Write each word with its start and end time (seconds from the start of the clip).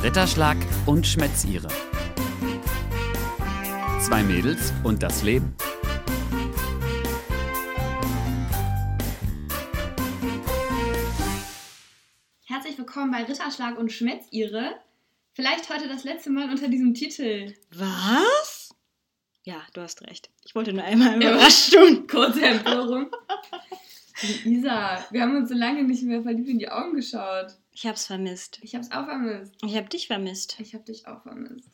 Ritterschlag 0.00 0.56
und 0.86 1.04
Schmätzire. 1.04 1.66
Zwei 4.00 4.22
Mädels 4.22 4.72
und 4.84 5.02
das 5.02 5.24
Leben. 5.24 5.56
Herzlich 12.44 12.78
willkommen 12.78 13.10
bei 13.10 13.24
Ritterschlag 13.24 13.76
und 13.76 13.90
Schmätzire. 13.92 14.76
Vielleicht 15.32 15.68
heute 15.68 15.88
das 15.88 16.04
letzte 16.04 16.30
Mal 16.30 16.48
unter 16.48 16.68
diesem 16.68 16.94
Titel. 16.94 17.56
Was? 17.72 18.72
Ja, 19.42 19.62
du 19.72 19.80
hast 19.80 20.02
recht. 20.02 20.30
Ich 20.44 20.54
wollte 20.54 20.72
nur 20.72 20.84
einmal 20.84 21.16
überrascht 21.16 21.72
tun. 21.72 22.06
Kurze 22.10 22.42
Empörung. 22.42 23.10
Isa, 24.44 25.04
wir 25.10 25.22
haben 25.22 25.36
uns 25.36 25.48
so 25.48 25.56
lange 25.56 25.82
nicht 25.82 26.04
mehr 26.04 26.22
verliebt 26.22 26.48
in 26.48 26.60
die 26.60 26.68
Augen 26.68 26.94
geschaut. 26.94 27.56
Ich 27.78 27.86
hab's 27.86 28.06
vermisst. 28.06 28.58
Ich 28.62 28.74
hab's 28.74 28.90
auch 28.90 29.04
vermisst. 29.04 29.54
Ich 29.64 29.76
hab 29.76 29.88
dich 29.88 30.08
vermisst. 30.08 30.58
Ich 30.58 30.74
hab 30.74 30.84
dich 30.84 31.06
auch 31.06 31.22
vermisst. 31.22 31.70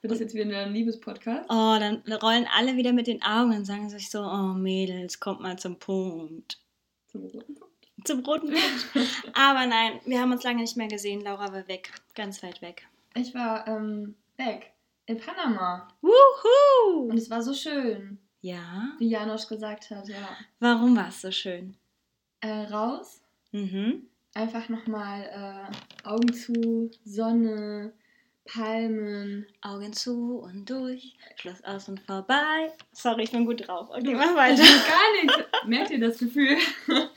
Wird 0.00 0.10
das 0.10 0.18
jetzt 0.18 0.32
wieder 0.32 0.60
ein 0.60 0.72
Liebespodcast? 0.72 1.44
Oh, 1.50 1.76
dann 1.78 2.02
rollen 2.22 2.46
alle 2.56 2.78
wieder 2.78 2.94
mit 2.94 3.06
den 3.06 3.22
Augen 3.22 3.54
und 3.54 3.66
sagen 3.66 3.90
sich 3.90 4.10
so, 4.10 4.22
oh 4.22 4.54
Mädels, 4.54 5.20
kommt 5.20 5.42
mal 5.42 5.58
zum 5.58 5.78
Punkt. 5.78 6.58
Zum 7.06 7.24
roten 7.24 7.54
Punkt. 7.54 7.86
Zum 8.02 8.20
roten 8.20 8.46
Punkt. 8.46 9.22
Aber 9.34 9.66
nein, 9.66 10.00
wir 10.06 10.22
haben 10.22 10.32
uns 10.32 10.42
lange 10.42 10.62
nicht 10.62 10.78
mehr 10.78 10.88
gesehen. 10.88 11.20
Laura 11.20 11.52
war 11.52 11.68
weg. 11.68 11.92
Ganz 12.14 12.42
weit 12.42 12.62
weg. 12.62 12.88
Ich 13.14 13.34
war 13.34 13.68
ähm, 13.68 14.14
weg. 14.38 14.72
In 15.04 15.18
Panama. 15.18 15.86
Wuhu! 16.00 17.10
Und 17.10 17.18
es 17.18 17.28
war 17.28 17.42
so 17.42 17.52
schön. 17.52 18.18
Ja? 18.40 18.94
Wie 18.98 19.10
Janosch 19.10 19.48
gesagt 19.48 19.90
hat, 19.90 20.08
ja. 20.08 20.34
Warum 20.60 20.96
war 20.96 21.08
es 21.08 21.20
so 21.20 21.30
schön? 21.30 21.76
Äh, 22.40 22.62
raus. 22.72 23.20
Mhm. 23.50 24.08
Einfach 24.34 24.68
nochmal 24.70 25.70
äh, 25.74 26.08
Augen 26.08 26.32
zu, 26.32 26.90
Sonne, 27.04 27.92
Palmen. 28.46 29.46
Augen 29.60 29.92
zu 29.92 30.38
und 30.38 30.68
durch, 30.68 31.14
Schloss 31.36 31.62
aus 31.64 31.88
und 31.88 32.00
vorbei. 32.00 32.72
Sorry, 32.92 33.24
ich 33.24 33.30
bin 33.30 33.44
gut 33.44 33.68
drauf. 33.68 33.88
Okay, 33.90 34.14
mach 34.14 34.34
weiter. 34.34 34.62
Also 34.62 34.62
gar 34.88 35.22
nichts. 35.22 35.66
Merkt 35.66 35.90
ihr 35.90 36.00
das 36.00 36.18
Gefühl? 36.18 36.56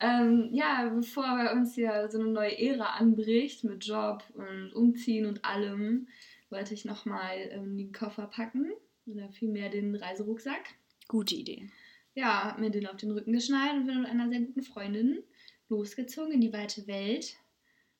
ähm, 0.00 0.50
ja, 0.52 0.92
bevor 0.94 1.24
bei 1.24 1.50
uns 1.52 1.74
hier 1.74 2.08
so 2.10 2.20
eine 2.20 2.28
neue 2.28 2.58
Ära 2.58 2.96
anbricht 2.98 3.64
mit 3.64 3.84
Job 3.84 4.22
und 4.34 4.72
Umziehen 4.74 5.26
und 5.26 5.44
allem, 5.44 6.08
wollte 6.50 6.74
ich 6.74 6.84
nochmal 6.84 7.36
ähm, 7.50 7.76
den 7.78 7.92
Koffer 7.92 8.26
packen 8.26 8.70
oder 9.06 9.30
vielmehr 9.30 9.70
den 9.70 9.94
Reiserucksack. 9.96 10.74
Gute 11.08 11.34
Idee. 11.34 11.70
Ja, 12.14 12.44
hab 12.44 12.58
mir 12.58 12.70
den 12.70 12.86
auf 12.86 12.96
den 12.96 13.10
Rücken 13.10 13.32
geschnallt 13.32 13.72
und 13.72 13.86
bin 13.86 14.02
mit 14.02 14.10
einer 14.10 14.28
sehr 14.28 14.40
guten 14.40 14.62
Freundin 14.62 15.24
losgezogen 15.68 16.32
in 16.32 16.40
die 16.40 16.52
weite 16.52 16.86
Welt, 16.86 17.36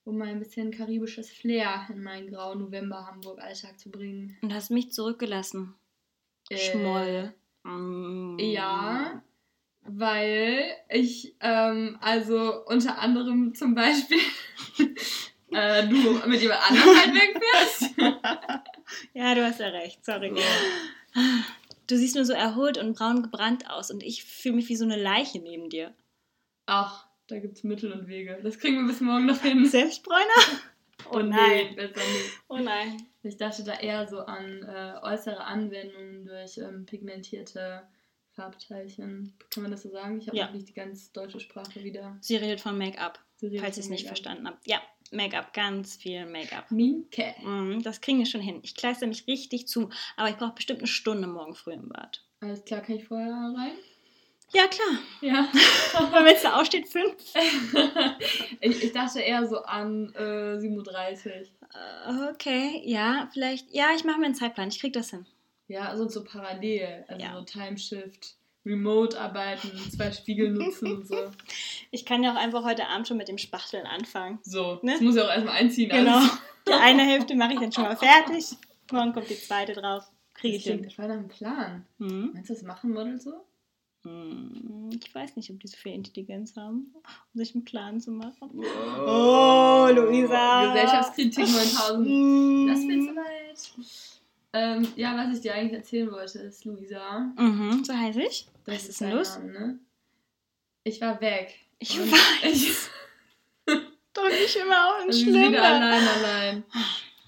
um 0.05 0.19
mal 0.19 0.29
ein 0.29 0.39
bisschen 0.39 0.71
karibisches 0.71 1.31
Flair 1.31 1.87
in 1.91 2.03
meinen 2.03 2.31
grauen 2.31 2.59
November-Hamburg-Alltag 2.59 3.79
zu 3.79 3.91
bringen. 3.91 4.37
Und 4.43 4.53
hast 4.53 4.71
mich 4.71 4.93
zurückgelassen. 4.93 5.75
Schmoll. 6.53 7.35
Mm. 7.63 8.39
Äh, 8.39 8.53
Ja, 8.53 9.23
weil 9.87 10.65
ich, 10.89 11.35
ähm, 11.41 11.99
also 12.01 12.65
unter 12.67 12.99
anderem 12.99 13.55
zum 13.55 13.75
Beispiel, 13.75 14.21
äh, 15.51 15.87
du 15.89 16.27
mit 16.27 16.41
jemand 16.41 16.71
anderem 16.71 16.97
halt 16.97 17.15
wegfährst. 17.15 17.95
Ja, 19.13 19.35
du 19.35 19.45
hast 19.45 19.59
ja 19.59 19.69
recht. 19.69 20.05
Sorry. 20.05 20.33
Du 21.89 21.97
siehst 21.97 22.15
nur 22.15 22.25
so 22.25 22.33
erholt 22.33 22.79
und 22.79 22.97
braun 22.97 23.23
gebrannt 23.23 23.69
aus 23.69 23.91
und 23.91 24.03
ich 24.03 24.25
fühle 24.25 24.57
mich 24.57 24.69
wie 24.69 24.77
so 24.77 24.85
eine 24.85 25.01
Leiche 25.01 25.41
neben 25.41 25.69
dir. 25.69 25.95
Ach, 26.67 27.07
da 27.35 27.41
gibt's 27.41 27.65
Mittel 27.65 27.93
und 27.93 28.07
Wege. 28.07 28.39
Das 28.43 28.59
kriegen 28.59 28.77
wir 28.77 28.87
bis 28.87 29.01
morgen 29.01 29.27
noch 29.27 29.41
hin. 29.43 29.65
Selbstbräuner? 29.67 30.21
Oh 31.11 31.19
Und 31.19 31.29
nein. 31.31 31.67
nee, 31.71 31.75
besser 31.75 32.01
nicht. 32.01 32.31
Oh 32.49 32.57
nein. 32.57 32.97
Ich 33.23 33.37
dachte 33.37 33.63
da 33.63 33.75
eher 33.79 34.07
so 34.09 34.21
an 34.21 34.63
äh, 34.63 34.95
äußere 35.03 35.45
Anwendungen 35.45 36.25
durch 36.25 36.57
ähm, 36.57 36.87
pigmentierte 36.87 37.83
Farbteilchen. 38.33 39.35
Kann 39.53 39.63
man 39.65 39.73
das 39.73 39.83
so 39.83 39.91
sagen? 39.91 40.19
Ich 40.19 40.29
habe 40.29 40.37
Ja. 40.39 40.51
nicht 40.51 40.69
die 40.69 40.73
ganz 40.73 41.13
deutsche 41.13 41.41
Sprache 41.41 41.83
wieder. 41.85 42.17
Sie 42.21 42.37
redet 42.37 42.61
von 42.61 42.79
Make-up, 42.79 43.19
falls 43.59 43.77
ihr 43.77 43.83
es 43.83 43.89
nicht 43.91 44.07
verstanden 44.07 44.47
habt. 44.49 44.67
Ja, 44.67 44.81
Make-up, 45.13 45.53
ganz 45.53 45.97
viel 45.97 46.25
Make-up. 46.27 46.71
Minke. 46.71 47.35
Mm, 47.43 47.81
Das 47.83 48.01
kriegen 48.01 48.19
wir 48.19 48.27
schon 48.27 48.41
hin. 48.41 48.61
Ich 48.63 48.75
kleister 48.75 49.07
mich 49.07 49.27
richtig 49.27 49.69
zu, 49.69 49.91
aber 50.17 50.31
ich 50.31 50.37
brauche 50.37 50.55
bestimmt 50.55 50.79
eine 50.81 50.89
Stunde 50.89 51.27
morgen 51.29 51.55
früh 51.55 51.73
im 51.73 51.89
Bad. 51.89 52.25
Alles 52.41 52.65
klar, 52.65 52.81
kann 52.81 52.97
ich 52.97 53.05
vorher 53.05 53.31
rein? 53.57 53.73
Ja, 54.53 54.67
klar. 54.69 54.99
Ja. 55.21 55.49
Wenn 56.25 56.35
es 56.35 56.43
da 56.43 56.61
aufsteht, 56.61 56.89
fünf. 56.89 57.15
ich, 58.61 58.83
ich 58.85 58.93
dachte 58.93 59.21
eher 59.21 59.47
so 59.47 59.63
an 59.63 60.15
äh, 60.15 60.59
37. 60.61 61.33
Äh, 61.33 62.31
Okay, 62.31 62.83
ja, 62.85 63.29
vielleicht. 63.33 63.73
Ja, 63.75 63.87
ich 63.97 64.05
mache 64.05 64.19
mir 64.21 64.27
einen 64.27 64.35
Zeitplan. 64.35 64.69
Ich 64.69 64.81
krieg 64.81 64.93
das 64.93 65.11
hin. 65.11 65.27
Ja, 65.67 65.89
also 65.89 66.09
so 66.09 66.23
parallel. 66.25 67.05
Also 67.09 67.25
Ja. 67.25 67.35
so 67.35 67.43
Timeshift, 67.43 68.37
Remote 68.65 69.19
arbeiten, 69.21 69.71
zwei 69.91 70.13
Spiegel 70.13 70.51
nutzen 70.51 70.93
und 70.93 71.07
so. 71.09 71.17
Ich 71.91 72.05
kann 72.05 72.23
ja 72.25 72.33
auch 72.33 72.37
einfach 72.39 72.65
heute 72.65 72.89
Abend 72.89 73.07
schon 73.09 73.17
mit 73.17 73.29
dem 73.29 73.39
Spachteln 73.39 73.87
anfangen. 73.87 74.39
So, 74.43 74.81
Ne? 74.83 74.93
das 74.93 75.01
muss 75.01 75.15
ja 75.17 75.25
auch 75.25 75.29
erstmal 75.31 75.55
einziehen. 75.57 75.89
Genau. 75.91 76.17
alles. 76.19 76.39
Die 76.67 76.73
eine 76.73 77.03
Hälfte 77.03 77.35
mache 77.37 77.53
ich 77.55 77.61
dann 77.61 77.71
schon 77.73 77.85
mal 77.85 77.97
fertig. 77.97 78.47
Morgen 78.91 79.13
kommt 79.13 79.31
die 79.31 79.37
zweite 79.39 79.75
drauf. 79.75 80.05
Kriege 80.35 80.57
Das 80.59 80.67
ich 80.67 80.73
hin. 80.73 80.91
voll 80.91 81.07
nach 81.09 81.15
einem 81.15 81.29
Plan. 81.29 81.87
Hm? 81.99 82.31
Meinst 82.35 82.51
du, 82.51 82.55
das 82.55 82.63
machen 82.65 82.93
Models 82.93 83.25
so? 83.25 83.45
Hm, 84.05 84.91
Ich 85.03 85.15
weiß 85.15 85.37
nicht, 85.37 85.51
ob 85.51 85.61
die 85.61 85.67
so 85.69 85.77
viel 85.77 85.93
Intelligenz 85.95 86.57
haben, 86.57 86.93
um 87.33 87.39
sich 87.39 87.55
einen 87.55 87.65
Plan 87.65 88.01
zu 88.01 88.11
machen. 88.11 88.51
Oh, 88.55 89.89
Luisa. 89.93 90.67
Gesellschaftskritik 90.73 91.47
9000. 91.49 92.07
Hm. 92.07 92.67
Das 92.69 92.81
wird 92.83 93.03
soweit. 93.03 93.89
Ähm, 94.53 94.87
ja, 94.95 95.17
was 95.17 95.35
ich 95.37 95.43
dir 95.43 95.55
eigentlich 95.55 95.73
erzählen 95.73 96.11
wollte, 96.13 96.39
ist 96.41 96.65
Luisa. 96.65 97.33
Mhm, 97.37 97.83
so 97.85 97.93
heiße 97.93 98.23
ich. 98.23 98.47
Das 98.67 98.75
Was 98.77 98.89
ist 98.89 99.01
denn 99.01 99.11
los? 99.11 99.37
Name, 99.39 99.53
ne? 99.53 99.79
Ich 100.85 101.01
war 101.01 101.21
weg. 101.21 101.55
Ich 101.81 101.99
weiß. 101.99 102.53
Ich, 102.53 102.77
Doch 104.15 104.29
nicht 104.29 104.55
immer 104.57 104.87
auch 104.89 105.01
ein 105.01 105.09
Also 105.09 105.23
Schlimmer. 105.25 105.49
wieder 105.49 105.63
allein, 105.65 106.09
allein. 106.09 106.65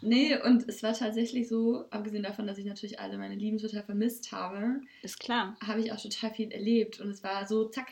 Nee, 0.07 0.39
und 0.41 0.69
es 0.69 0.83
war 0.83 0.93
tatsächlich 0.93 1.49
so, 1.49 1.85
abgesehen 1.91 2.23
davon, 2.23 2.47
dass 2.47 2.59
ich 2.59 2.65
natürlich 2.65 3.01
alle 3.01 3.19
meine 3.19 3.35
Lieben 3.35 3.59
total 3.59 3.83
vermisst 3.83 4.31
habe, 4.31 4.81
Ist 5.03 5.19
klar. 5.19 5.57
habe 5.61 5.81
ich 5.81 5.93
auch 5.93 6.01
total 6.01 6.31
viel 6.33 6.53
erlebt 6.53 7.01
und 7.01 7.11
es 7.11 7.25
war 7.25 7.47
so 7.47 7.69
zack, 7.69 7.89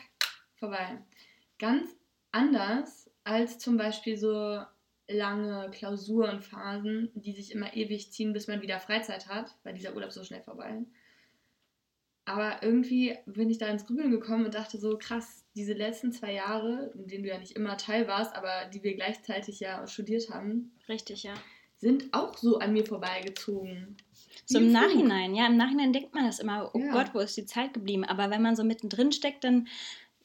vorbei. 0.55 0.97
Ganz 1.59 1.89
anders 2.31 3.09
als 3.23 3.59
zum 3.59 3.77
Beispiel 3.77 4.17
so 4.17 4.61
lange 5.07 5.69
Klausurenphasen, 5.71 7.11
die 7.15 7.33
sich 7.33 7.51
immer 7.51 7.75
ewig 7.75 8.11
ziehen, 8.11 8.33
bis 8.33 8.47
man 8.47 8.61
wieder 8.61 8.79
Freizeit 8.79 9.27
hat, 9.27 9.55
weil 9.63 9.73
dieser 9.73 9.93
Urlaub 9.93 10.11
so 10.11 10.23
schnell 10.23 10.41
vorbei. 10.41 10.83
Aber 12.25 12.63
irgendwie 12.63 13.15
bin 13.27 13.51
ich 13.51 13.59
da 13.59 13.67
ins 13.67 13.85
Grübeln 13.85 14.09
gekommen 14.09 14.45
und 14.45 14.55
dachte 14.55 14.79
so, 14.79 14.97
krass, 14.97 15.45
diese 15.55 15.73
letzten 15.73 16.11
zwei 16.11 16.33
Jahre, 16.33 16.91
in 16.95 17.07
denen 17.07 17.23
du 17.23 17.29
ja 17.29 17.37
nicht 17.37 17.55
immer 17.55 17.77
Teil 17.77 18.07
warst, 18.07 18.35
aber 18.35 18.65
die 18.73 18.81
wir 18.81 18.95
gleichzeitig 18.95 19.59
ja 19.59 19.85
studiert 19.85 20.31
haben, 20.31 20.71
Richtig, 20.89 21.23
ja. 21.23 21.35
Sind 21.77 22.13
auch 22.13 22.37
so 22.37 22.59
an 22.59 22.73
mir 22.73 22.85
vorbeigezogen. 22.85 23.97
So 24.45 24.59
im. 24.59 24.71
Nachhinein, 24.71 25.35
ja, 25.35 25.47
im 25.47 25.57
Nachhinein 25.57 25.93
denkt 25.93 26.13
man 26.13 26.25
das 26.25 26.39
immer, 26.39 26.71
oh 26.73 26.79
Ja. 26.79 26.91
Gott, 26.91 27.13
wo 27.13 27.19
ist 27.19 27.37
die 27.37 27.45
Zeit 27.45 27.73
geblieben? 27.73 28.03
Aber 28.03 28.29
wenn 28.29 28.41
man 28.41 28.55
so 28.55 28.63
mittendrin 28.63 29.11
steckt, 29.11 29.43
dann 29.43 29.67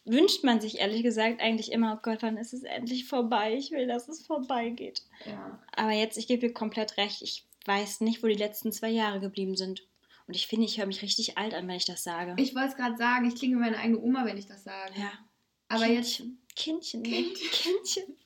wünscht 0.05 0.45
man 0.45 0.61
sich 0.61 0.79
ehrlich 0.79 1.03
gesagt 1.03 1.41
eigentlich 1.41 1.73
immer, 1.73 1.97
oh 1.97 2.01
Gott, 2.03 2.23
wann 2.23 2.37
ist 2.37 2.53
es 2.53 2.63
endlich 2.63 3.07
vorbei? 3.07 3.55
Ich 3.55 3.71
will, 3.71 3.87
dass 3.87 4.09
es 4.09 4.27
vorbeigeht. 4.27 5.03
Ja. 5.27 5.59
Aber 5.77 5.93
jetzt, 5.93 6.17
ich 6.17 6.27
gebe 6.27 6.47
dir 6.47 6.53
komplett 6.53 6.97
recht, 6.97 7.23
ich 7.23 7.47
weiß 7.67 8.01
nicht, 8.01 8.23
wo 8.23 8.27
die 8.27 8.35
letzten 8.35 8.73
zwei 8.73 8.91
Jahre 8.91 9.21
geblieben 9.21 9.57
sind. 9.57 9.83
Und 10.27 10.35
ich 10.37 10.47
finde, 10.47 10.67
ich 10.67 10.79
höre 10.79 10.87
mich 10.87 11.03
richtig 11.03 11.39
alt 11.39 11.55
an, 11.55 11.67
wenn 11.69 11.77
ich 11.77 11.85
das 11.85 12.05
sage. 12.05 12.35
Ich 12.39 12.55
wollte 12.55 12.69
es 12.69 12.77
gerade 12.77 12.97
sagen, 12.97 13.27
ich 13.29 13.35
klinge 13.35 13.57
wie 13.57 13.61
meine 13.61 13.79
eigene 13.79 13.99
Oma, 14.01 14.25
wenn 14.25 14.39
ich 14.39 14.47
das 14.47 14.65
sage. 14.65 14.93
ja. 14.97 15.11
Aber 15.69 15.87
jetzt 15.87 16.23
Kindchen, 16.57 17.03
Kindchen, 17.05 17.51
Kindchen. 17.53 18.17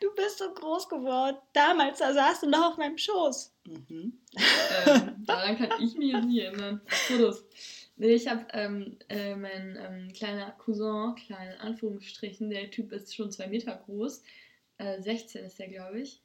Du 0.00 0.14
bist 0.14 0.38
so 0.38 0.52
groß 0.52 0.88
geworden. 0.88 1.36
Damals, 1.52 1.98
da 2.00 2.12
saßt 2.12 2.42
du 2.42 2.48
noch 2.48 2.72
auf 2.72 2.76
meinem 2.76 2.98
Schoß. 2.98 3.54
Mhm. 3.64 4.20
ähm, 4.86 5.16
daran 5.26 5.56
kann 5.56 5.70
ich 5.80 5.96
mich 5.96 6.12
jetzt 6.12 6.24
nicht 6.24 6.42
erinnern. 6.42 6.80
Fotos. 6.86 7.44
Nee, 7.96 8.14
ich 8.14 8.26
habe 8.26 8.46
ähm, 8.52 8.98
äh, 9.08 9.36
mein 9.36 9.78
ähm, 9.80 10.12
kleiner 10.12 10.50
Cousin, 10.52 11.14
klein 11.14 11.52
in 11.52 11.60
Anführungsstrichen, 11.60 12.50
der 12.50 12.70
Typ 12.70 12.90
ist 12.92 13.14
schon 13.14 13.30
zwei 13.30 13.46
Meter 13.46 13.76
groß. 13.76 14.22
Äh, 14.78 15.00
16 15.00 15.44
ist 15.44 15.58
der, 15.58 15.68
glaube 15.68 16.00
ich. 16.00 16.20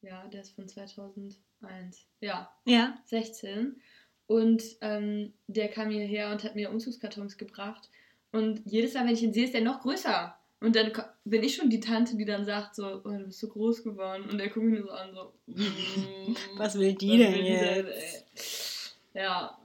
Ja, 0.00 0.26
der 0.28 0.40
ist 0.42 0.54
von 0.54 0.68
2001. 0.68 2.06
Ja, 2.20 2.50
Ja. 2.64 2.98
16. 3.04 3.80
Und 4.26 4.62
ähm, 4.80 5.32
der 5.46 5.68
kam 5.68 5.90
hierher 5.90 6.30
und 6.30 6.44
hat 6.44 6.54
mir 6.54 6.70
Umzugskartons 6.70 7.36
gebracht. 7.36 7.90
Und 8.30 8.62
jedes 8.64 8.94
Mal, 8.94 9.06
wenn 9.06 9.14
ich 9.14 9.22
ihn 9.22 9.32
sehe, 9.32 9.44
ist 9.44 9.54
der 9.54 9.62
noch 9.62 9.80
größer. 9.80 10.38
Und 10.60 10.74
dann 10.74 10.92
bin 11.24 11.42
ich 11.44 11.54
schon 11.54 11.70
die 11.70 11.80
Tante, 11.80 12.16
die 12.16 12.24
dann 12.24 12.44
sagt 12.44 12.74
so, 12.74 13.00
oh, 13.04 13.08
du 13.10 13.26
bist 13.26 13.38
so 13.38 13.48
groß 13.48 13.84
geworden. 13.84 14.28
Und 14.28 14.40
er 14.40 14.48
guckt 14.48 14.66
mich 14.66 14.80
nur 14.80 14.88
so 14.88 14.92
an, 14.92 15.14
so, 15.14 15.32
mm, 15.46 16.36
Was 16.56 16.76
will 16.78 16.94
die 16.94 17.10
was 17.10 17.18
denn 17.18 17.34
will 17.34 17.42
die 17.42 17.48
jetzt? 17.48 18.96
ey? 19.14 19.22
Ja. 19.22 19.58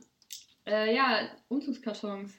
Äh, 0.66 0.96
ja, 0.96 1.30
Umzugskartons. 1.50 2.32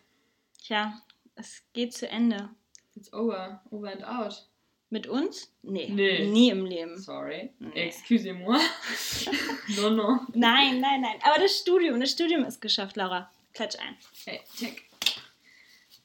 Tja, 0.63 1.03
es 1.35 1.63
geht 1.73 1.93
zu 1.95 2.09
Ende. 2.09 2.49
It's 2.95 3.13
over. 3.13 3.61
Over 3.71 3.91
and 3.93 4.05
out. 4.05 4.47
Mit 4.89 5.09
uns? 5.09 5.53
Nee. 5.63 5.89
Nee. 5.89 6.27
Nie 6.27 6.51
im 6.51 6.65
Leben. 6.65 6.97
Sorry. 6.97 7.51
Nee. 7.59 7.89
Excusez-moi. 7.89 8.61
no, 9.77 9.91
no. 9.91 10.21
Nein, 10.33 10.81
nein, 10.81 11.01
nein. 11.01 11.17
Aber 11.23 11.43
das 11.43 11.59
Studium, 11.59 11.99
das 11.99 12.13
Studium 12.13 12.45
ist 12.45 12.61
geschafft, 12.61 12.97
Laura. 12.97 13.31
Klatsch 13.53 13.77
ein. 13.81 13.97
Hey, 14.25 14.41
check. 14.57 14.85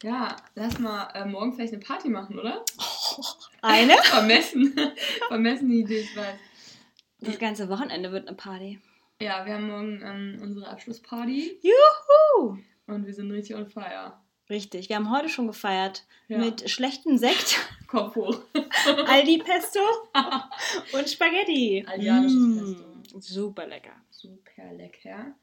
Ja, 0.01 0.36
lass 0.56 0.80
mal 0.80 1.10
äh, 1.13 1.25
morgen 1.25 1.54
vielleicht 1.54 1.74
eine 1.74 1.81
Party 1.81 2.10
machen, 2.10 2.40
oder? 2.40 2.63
Eine? 3.62 3.96
Vermessen. 4.04 4.74
Vermessene 5.28 5.74
Idee, 5.74 6.00
ich 6.01 6.16
weiß. 6.16 6.36
Das 7.19 7.38
ganze 7.40 7.68
Wochenende 7.68 8.12
wird 8.13 8.28
eine 8.28 8.38
Party. 8.38 8.80
Ja, 9.22 9.46
wir 9.46 9.56
haben 9.56 9.68
morgen 9.68 10.01
ähm, 10.01 10.40
unsere 10.42 10.69
Abschlussparty 10.69 11.60
Juhu! 11.62 12.57
und 12.88 13.06
wir 13.06 13.13
sind 13.13 13.30
richtig 13.31 13.57
on 13.57 13.68
fire. 13.68 14.13
Richtig, 14.50 14.88
wir 14.88 14.96
haben 14.96 15.12
heute 15.12 15.28
schon 15.28 15.48
gefeiert. 15.48 16.06
Ja. 16.30 16.38
Mit 16.38 16.69
schlechtem 16.69 17.18
Sekt, 17.18 17.60
Kopf 17.88 18.16
hoch. 18.16 18.40
Aldi 19.07 19.40
Pesto 19.40 19.80
und 20.94 21.10
Spaghetti. 21.10 21.86
Aldianisches 21.86 22.38
Mm, 22.38 23.19
Super 23.19 23.68
lecker. 23.68 23.92
Super 24.10 24.72
lecker. 24.74 25.36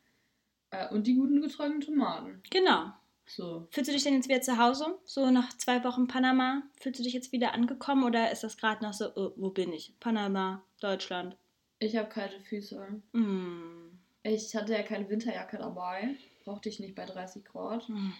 Äh, 0.70 0.88
und 0.94 1.06
die 1.06 1.14
guten 1.14 1.43
getrockneten 1.43 1.82
Tomaten. 1.82 2.43
Genau. 2.50 2.93
So. 3.26 3.67
Fühlst 3.70 3.88
du 3.88 3.93
dich 3.93 4.05
denn 4.05 4.14
jetzt 4.14 4.28
wieder 4.28 4.40
zu 4.40 4.56
Hause? 4.58 4.99
So 5.05 5.31
nach 5.31 5.52
zwei 5.58 5.82
Wochen 5.84 6.06
Panama? 6.06 6.62
Fühlst 6.81 7.00
du 7.00 7.05
dich 7.05 7.12
jetzt 7.12 7.32
wieder 7.32 7.52
angekommen 7.55 8.05
oder 8.05 8.31
ist 8.31 8.44
das 8.44 8.56
gerade 8.56 8.84
noch 8.84 8.93
so, 8.93 9.11
oh, 9.17 9.32
wo 9.37 9.50
bin 9.50 9.73
ich? 9.73 9.93
Panama, 10.00 10.62
Deutschland. 10.81 11.37
Ich 11.81 11.96
habe 11.96 12.08
kalte 12.08 12.40
Füße. 12.40 12.87
Mm. 13.12 13.90
Ich 14.23 14.55
hatte 14.55 14.73
ja 14.73 14.82
keine 14.82 15.08
Winterjacke 15.11 15.58
dabei. 15.58 16.14
Brauchte 16.44 16.69
ich 16.69 16.78
nicht 16.81 16.94
bei 16.94 17.05
30 17.05 17.44
Grad 17.44 17.88
Mm. 17.88 18.12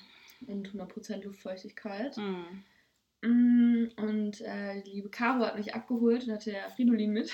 und 0.49 0.69
100% 0.75 1.23
Luftfeuchtigkeit. 1.25 2.17
Mm. 2.17 2.65
Mm, 3.23 3.89
Und 3.97 4.41
äh, 4.43 4.83
die 4.83 4.91
liebe 4.91 5.09
Caro 5.09 5.47
hat 5.47 5.57
mich 5.57 5.75
abgeholt 5.75 6.27
und 6.27 6.33
hatte 6.35 6.53
ja 6.53 6.69
Fridolin 6.69 7.13
mit. 7.13 7.33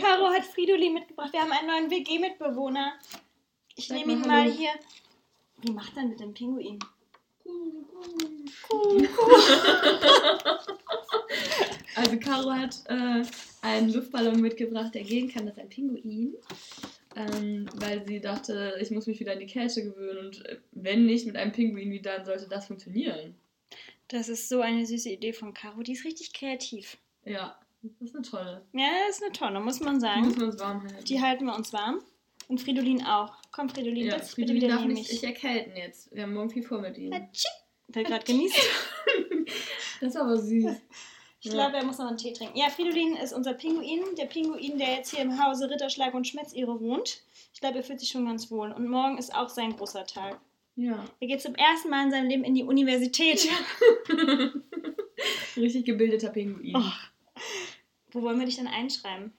Caro 0.00 0.30
hat 0.32 0.44
Fridolin 0.44 0.94
mitgebracht. 0.94 1.32
Wir 1.32 1.40
haben 1.40 1.52
einen 1.52 1.68
neuen 1.68 1.90
WG-Mitbewohner. 1.90 2.94
Ich 3.76 3.86
Sag 3.88 3.98
nehme 3.98 4.12
ihn 4.14 4.20
mal 4.22 4.50
hier. 4.50 4.70
Wie 5.62 5.72
macht 5.72 5.96
er 5.96 6.04
mit 6.04 6.20
dem 6.20 6.34
Pinguin? 6.34 6.78
Also 11.94 12.18
Caro 12.18 12.50
hat 12.52 12.82
äh, 12.86 13.22
einen 13.60 13.92
Luftballon 13.92 14.40
mitgebracht, 14.40 14.94
der 14.94 15.02
gehen 15.02 15.28
kann. 15.30 15.44
Das 15.46 15.56
ist 15.56 15.62
ein 15.62 15.68
Pinguin. 15.68 16.34
Ähm, 17.14 17.68
weil 17.74 18.06
sie 18.06 18.20
dachte, 18.20 18.76
ich 18.80 18.90
muss 18.90 19.06
mich 19.06 19.20
wieder 19.20 19.32
an 19.32 19.38
die 19.40 19.46
Kälte 19.46 19.84
gewöhnen. 19.84 20.26
Und 20.26 20.44
äh, 20.46 20.58
wenn 20.72 21.04
nicht 21.04 21.26
mit 21.26 21.36
einem 21.36 21.52
Pinguin, 21.52 21.90
wie 21.90 22.00
dann 22.00 22.24
sollte 22.24 22.48
das 22.48 22.66
funktionieren? 22.66 23.34
Das 24.08 24.28
ist 24.30 24.48
so 24.48 24.60
eine 24.62 24.86
süße 24.86 25.10
Idee 25.10 25.32
von 25.34 25.52
Caro. 25.52 25.82
Die 25.82 25.92
ist 25.92 26.04
richtig 26.04 26.32
kreativ. 26.32 26.96
Ja, 27.24 27.58
das 27.82 28.08
ist 28.08 28.14
eine 28.16 28.22
tolle. 28.24 28.62
Ja, 28.72 28.88
das 29.06 29.16
ist 29.18 29.22
eine 29.24 29.32
Tonne, 29.32 29.60
muss 29.60 29.80
man 29.80 29.94
Die 29.96 30.00
sagen. 30.00 30.22
müssen 30.22 30.40
wir 30.40 30.46
uns 30.46 30.58
warm 30.60 30.82
halten. 30.82 31.04
Die 31.04 31.20
halten 31.20 31.44
wir 31.44 31.54
uns 31.54 31.72
warm. 31.74 32.00
Und 32.52 32.60
Fridolin 32.60 33.02
auch. 33.06 33.32
Komm, 33.50 33.70
Fridolin, 33.70 34.04
ja, 34.04 34.18
setz 34.18 34.26
dich 34.26 34.36
bitte 34.36 34.52
Fridolin 34.52 34.62
wieder 34.68 34.76
darf 34.76 34.84
nicht 34.84 35.08
sich 35.08 35.24
erkälten 35.24 35.74
jetzt. 35.74 36.14
Wir 36.14 36.24
haben 36.24 36.34
morgen 36.34 36.50
viel 36.50 36.62
vor 36.62 36.80
mit 36.82 36.98
ihm. 36.98 37.10
Hatschi. 37.14 37.48
Der 37.88 38.04
gerade 38.04 38.24
genießt. 38.26 38.56
Das 40.02 40.10
ist 40.10 40.16
aber 40.20 40.36
süß. 40.36 40.66
Ich 41.40 41.46
Ja. 41.46 41.52
glaube, 41.52 41.76
er 41.78 41.84
muss 41.84 41.96
noch 41.96 42.08
einen 42.08 42.18
Tee 42.18 42.32
trinken. 42.34 42.58
Ja, 42.58 42.68
Fridolin 42.68 43.16
ist 43.16 43.32
unser 43.32 43.54
Pinguin. 43.54 44.02
Der 44.18 44.26
Pinguin, 44.26 44.76
der 44.76 44.96
jetzt 44.96 45.14
hier 45.14 45.20
im 45.22 45.42
Hause 45.42 45.70
Ritterschlag 45.70 46.12
und 46.12 46.26
Schmetzire 46.26 46.78
wohnt. 46.78 47.22
Ich 47.54 47.60
glaube, 47.60 47.78
er 47.78 47.84
fühlt 47.84 48.00
sich 48.00 48.10
schon 48.10 48.26
ganz 48.26 48.50
wohl. 48.50 48.70
Und 48.72 48.86
morgen 48.86 49.16
ist 49.16 49.34
auch 49.34 49.48
sein 49.48 49.74
großer 49.74 50.04
Tag. 50.04 50.38
Ja. 50.76 51.04
Er 51.20 51.26
geht 51.26 51.40
zum 51.40 51.54
ersten 51.54 51.88
Mal 51.88 52.04
in 52.04 52.10
seinem 52.10 52.28
Leben 52.28 52.44
in 52.44 52.54
die 52.54 52.64
Universität. 52.64 53.48
Richtig 55.56 55.86
gebildeter 55.86 56.28
Pinguin. 56.30 56.76
Oh. 56.76 56.92
Wo 58.10 58.20
wollen 58.22 58.38
wir 58.38 58.46
dich 58.46 58.56
dann 58.56 58.66
einschreiben? 58.66 59.32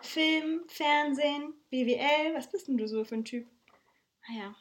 Film, 0.00 0.62
Fernsehen, 0.68 1.54
BWL? 1.70 2.34
Was 2.34 2.50
bist 2.50 2.68
denn 2.68 2.76
du 2.76 2.86
so 2.86 3.04
für 3.04 3.16
ein 3.16 3.24
Typ? 3.24 3.46
Naja, 4.28 4.54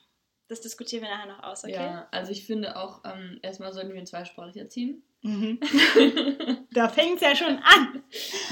das 0.47 0.61
diskutieren 0.61 1.03
wir 1.03 1.09
nachher 1.09 1.27
noch 1.27 1.43
aus, 1.43 1.63
okay? 1.63 1.73
Ja, 1.73 2.07
also 2.11 2.31
ich 2.31 2.45
finde 2.45 2.77
auch, 2.77 3.03
ähm, 3.03 3.39
erstmal 3.41 3.73
sollten 3.73 3.91
wir 3.91 3.99
ihn 3.99 4.05
zweisprachig 4.07 4.57
erziehen. 4.57 5.03
Mhm. 5.21 5.59
da 6.71 6.87
fängt 6.89 7.15
es 7.15 7.21
ja 7.21 7.35
schon 7.35 7.57
an. 7.57 8.03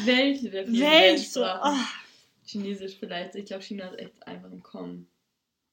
Welche 0.03 0.49
der 0.49 0.65
vielen 0.65 0.81
Welch 0.81 1.31
so. 1.31 1.41
Weltsprachen? 1.41 1.79
Oh. 1.79 2.47
Chinesisch 2.47 2.97
vielleicht. 2.99 3.35
Ich 3.35 3.45
glaube, 3.45 3.63
China 3.63 3.87
ist 3.87 3.99
echt 3.99 4.27
einfach 4.27 4.51
im 4.51 4.61
Kommen. 4.61 5.07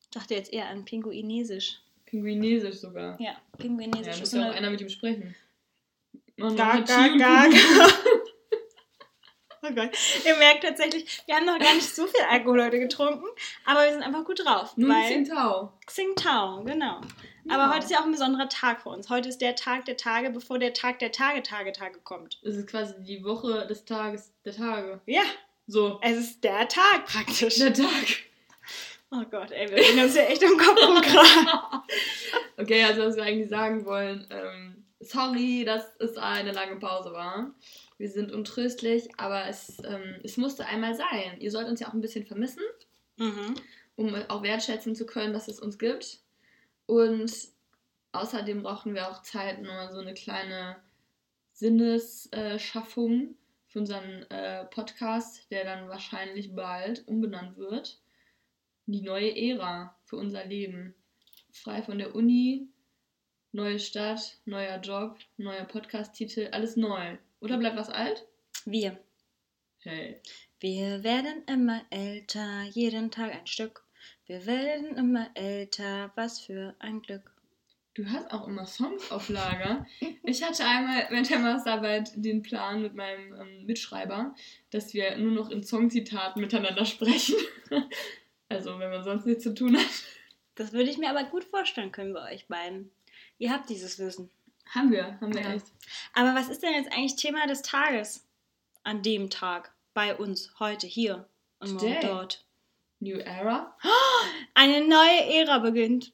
Ich 0.00 0.10
dachte 0.10 0.34
jetzt 0.34 0.52
eher 0.52 0.68
an 0.68 0.84
Pinguinesisch. 0.84 1.80
Pinguinesisch 2.06 2.76
sogar. 2.76 3.20
Ja, 3.20 3.32
Ja, 3.32 3.36
Pinguinesisch 3.58 4.06
muss 4.06 4.20
ist 4.20 4.30
so 4.30 4.38
ja 4.38 4.44
auch 4.44 4.48
eine... 4.50 4.58
einer 4.58 4.70
mit 4.70 4.80
ihm 4.80 4.88
sprechen. 4.88 5.34
Man 6.36 6.56
gar, 6.56 6.82
Kuchen. 6.82 7.18
gar. 7.18 7.48
Oh 9.64 9.72
Gott. 9.74 9.90
Ihr 10.24 10.36
merkt 10.36 10.64
tatsächlich, 10.64 11.22
wir 11.26 11.36
haben 11.36 11.46
noch 11.46 11.58
gar 11.58 11.74
nicht 11.74 11.94
so 11.94 12.06
viel 12.06 12.20
Alkohol 12.28 12.64
heute 12.64 12.80
getrunken, 12.80 13.26
aber 13.64 13.84
wir 13.84 13.92
sind 13.92 14.02
einfach 14.02 14.24
gut 14.24 14.44
drauf. 14.44 14.72
Nun 14.76 14.90
weil 14.90 15.06
Tsingtao. 15.08 15.72
Xingtao, 15.86 16.64
genau. 16.64 17.00
Ja. 17.44 17.54
Aber 17.54 17.70
heute 17.74 17.84
ist 17.84 17.90
ja 17.90 18.00
auch 18.00 18.04
ein 18.04 18.12
besonderer 18.12 18.48
Tag 18.48 18.82
für 18.82 18.88
uns. 18.88 19.08
Heute 19.08 19.28
ist 19.28 19.38
der 19.40 19.54
Tag 19.54 19.84
der 19.84 19.96
Tage, 19.96 20.30
bevor 20.30 20.58
der 20.58 20.72
Tag 20.72 20.98
der 20.98 21.12
Tage, 21.12 21.42
Tage, 21.42 21.72
Tage 21.72 22.00
kommt. 22.00 22.40
Es 22.42 22.56
ist 22.56 22.66
quasi 22.68 22.94
die 23.04 23.22
Woche 23.24 23.66
des 23.68 23.84
Tages 23.84 24.32
der 24.44 24.54
Tage. 24.56 25.00
Ja, 25.06 25.22
So. 25.68 25.98
es 26.02 26.18
ist 26.18 26.42
der 26.44 26.66
Tag 26.68 27.06
praktisch. 27.06 27.56
Der 27.56 27.72
Tag. 27.72 27.88
Oh 29.12 29.22
Gott, 29.30 29.50
ey, 29.52 29.68
wir 29.70 29.76
reden 29.76 30.00
uns 30.02 30.16
ja 30.16 30.22
echt 30.22 30.42
um 30.42 30.56
Kopf 30.58 30.88
und 30.88 31.02
Kragen. 31.02 31.82
Okay, 32.58 32.84
also 32.84 33.02
was 33.02 33.16
wir 33.16 33.24
eigentlich 33.24 33.48
sagen 33.48 33.84
wollen, 33.86 34.26
ähm, 34.30 34.84
sorry, 35.00 35.64
dass 35.64 35.84
es 35.98 36.16
eine 36.16 36.52
lange 36.52 36.76
Pause 36.76 37.12
war. 37.12 37.50
Wir 38.02 38.10
sind 38.10 38.32
untröstlich, 38.32 39.08
aber 39.16 39.46
es, 39.46 39.78
ähm, 39.84 40.16
es 40.24 40.36
musste 40.36 40.66
einmal 40.66 40.92
sein. 40.96 41.38
Ihr 41.38 41.52
sollt 41.52 41.68
uns 41.68 41.78
ja 41.78 41.86
auch 41.86 41.92
ein 41.92 42.00
bisschen 42.00 42.26
vermissen, 42.26 42.64
Mhm. 43.16 43.54
um 43.94 44.12
auch 44.28 44.42
wertschätzen 44.42 44.96
zu 44.96 45.06
können, 45.06 45.32
dass 45.32 45.46
es 45.46 45.60
uns 45.60 45.78
gibt. 45.78 46.18
Und 46.86 47.32
außerdem 48.10 48.64
brauchen 48.64 48.96
wir 48.96 49.08
auch 49.08 49.22
Zeit, 49.22 49.62
nur 49.62 49.92
so 49.92 50.00
eine 50.00 50.14
kleine 50.14 50.82
Sinnesschaffung 51.52 53.36
für 53.68 53.78
unseren 53.78 54.28
äh, 54.30 54.64
Podcast, 54.64 55.48
der 55.52 55.62
dann 55.62 55.88
wahrscheinlich 55.88 56.56
bald 56.56 57.06
umbenannt 57.06 57.56
wird. 57.56 58.00
Die 58.86 59.02
neue 59.02 59.32
Ära 59.36 59.96
für 60.06 60.16
unser 60.16 60.44
Leben. 60.44 60.96
Frei 61.52 61.82
von 61.82 61.98
der 61.98 62.16
Uni, 62.16 62.66
neue 63.52 63.78
Stadt, 63.78 64.38
neuer 64.44 64.80
Job, 64.80 65.20
neuer 65.36 65.66
Podcast-Titel, 65.66 66.48
alles 66.50 66.74
neu. 66.76 67.16
Oder 67.42 67.58
bleibt 67.58 67.76
was 67.76 67.90
alt? 67.90 68.24
Wir. 68.64 68.96
Hey. 69.80 70.20
Wir 70.60 71.02
werden 71.02 71.42
immer 71.48 71.82
älter, 71.90 72.62
jeden 72.70 73.10
Tag 73.10 73.34
ein 73.34 73.48
Stück. 73.48 73.84
Wir 74.26 74.46
werden 74.46 74.96
immer 74.96 75.28
älter, 75.34 76.12
was 76.14 76.38
für 76.38 76.76
ein 76.78 77.02
Glück. 77.02 77.32
Du 77.94 78.08
hast 78.08 78.30
auch 78.30 78.46
immer 78.46 78.64
Songs 78.64 79.10
auf 79.10 79.28
Lager. 79.28 79.84
Ich 80.22 80.42
hatte 80.44 80.64
einmal 80.64 81.08
während 81.10 81.30
der 81.30 81.40
Masterarbeit 81.40 82.12
den 82.14 82.42
Plan 82.42 82.80
mit 82.80 82.94
meinem 82.94 83.34
ähm, 83.34 83.66
Mitschreiber, 83.66 84.36
dass 84.70 84.94
wir 84.94 85.16
nur 85.18 85.32
noch 85.32 85.50
in 85.50 85.64
Songzitaten 85.64 86.40
miteinander 86.40 86.84
sprechen. 86.84 87.36
Also, 88.48 88.78
wenn 88.78 88.90
man 88.90 89.02
sonst 89.02 89.24
nichts 89.24 89.44
zu 89.44 89.54
tun 89.54 89.78
hat. 89.78 89.88
Das 90.56 90.74
würde 90.74 90.90
ich 90.90 90.98
mir 90.98 91.08
aber 91.08 91.24
gut 91.24 91.42
vorstellen 91.42 91.90
können 91.90 92.12
bei 92.12 92.34
euch 92.34 92.48
beiden. 92.48 92.90
Ihr 93.38 93.50
habt 93.50 93.70
dieses 93.70 93.98
Wissen. 93.98 94.30
Haben 94.74 94.90
wir, 94.90 95.18
haben 95.20 95.34
wir 95.34 95.42
Ja. 95.42 95.52
echt. 95.54 95.66
Aber 96.14 96.34
was 96.34 96.48
ist 96.48 96.62
denn 96.62 96.72
jetzt 96.74 96.92
eigentlich 96.92 97.16
Thema 97.16 97.46
des 97.46 97.62
Tages 97.62 98.26
an 98.84 99.02
dem 99.02 99.30
Tag 99.30 99.72
bei 99.94 100.16
uns 100.16 100.52
heute 100.58 100.86
hier 100.86 101.28
und 101.60 101.78
Today. 101.78 101.98
dort? 102.02 102.44
New 103.00 103.16
Era? 103.18 103.76
Eine 104.54 104.86
neue 104.86 105.24
Ära 105.34 105.58
beginnt. 105.58 106.12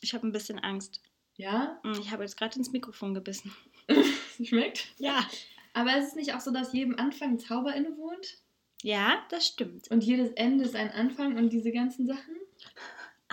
Ich 0.00 0.14
habe 0.14 0.26
ein 0.26 0.32
bisschen 0.32 0.58
Angst. 0.58 1.00
Ja, 1.36 1.78
Mm, 1.84 1.92
Ich 2.00 2.10
habe 2.10 2.22
jetzt 2.24 2.36
gerade 2.36 2.56
ins 2.58 2.72
Mikrofon 2.72 3.14
gebissen. 3.14 3.54
schmeckt. 4.44 4.88
Ja. 4.98 5.26
Aber 5.74 5.96
ist 5.96 6.08
es 6.08 6.14
nicht 6.14 6.34
auch 6.34 6.40
so, 6.40 6.50
dass 6.50 6.72
jedem 6.72 6.98
Anfang 6.98 7.30
ein 7.32 7.38
Zauber 7.38 7.74
innewohnt? 7.74 8.38
Ja, 8.82 9.22
das 9.30 9.46
stimmt. 9.46 9.88
Und 9.90 10.02
jedes 10.04 10.30
Ende 10.32 10.64
ist 10.64 10.74
ein 10.74 10.90
Anfang 10.90 11.36
und 11.36 11.50
diese 11.50 11.70
ganzen 11.72 12.06
Sachen? 12.06 12.36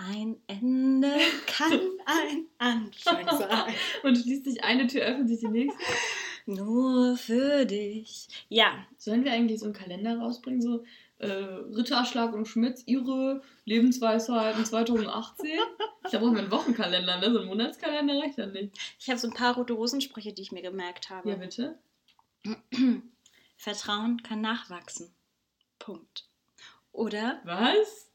Ein 0.02 0.36
Ende 0.46 1.14
kann 1.46 1.78
ein 2.06 2.46
Anfang 2.56 3.26
sein. 3.38 3.74
Und 4.02 4.16
schließt 4.16 4.44
sich 4.44 4.64
eine 4.64 4.86
Tür, 4.86 5.02
öffnet 5.02 5.28
sich 5.28 5.40
die 5.40 5.48
nächste. 5.48 5.78
Nur 6.46 7.16
für 7.18 7.66
dich. 7.66 8.26
Ja, 8.48 8.86
Sollen 8.96 9.24
wir 9.24 9.32
eigentlich 9.32 9.60
so 9.60 9.66
einen 9.66 9.74
Kalender 9.74 10.18
rausbringen, 10.18 10.62
so 10.62 10.84
äh, 11.18 11.26
Ritterschlag 11.30 12.32
und 12.32 12.48
Schmitz, 12.48 12.82
ihre 12.86 13.42
Lebensweisheiten 13.66 14.64
2018? 14.64 15.50
Ich 16.06 16.12
brauche 16.18 16.38
einen 16.38 16.50
Wochenkalender, 16.50 17.18
ne? 17.18 17.30
So 17.30 17.40
ein 17.40 17.46
Monatskalender 17.46 18.18
reicht 18.20 18.38
ja 18.38 18.46
nicht. 18.46 18.76
ich 18.98 19.08
habe 19.10 19.18
so 19.20 19.28
ein 19.28 19.34
paar 19.34 19.54
rote 19.54 19.74
Rosensprüche, 19.74 20.32
die 20.32 20.42
ich 20.42 20.50
mir 20.52 20.62
gemerkt 20.62 21.10
habe. 21.10 21.28
Ja, 21.28 21.36
bitte. 21.36 21.78
Vertrauen 23.58 24.22
kann 24.22 24.40
nachwachsen. 24.40 25.12
Punkt. 25.78 26.26
Oder 26.92 27.40
Was? 27.44 28.09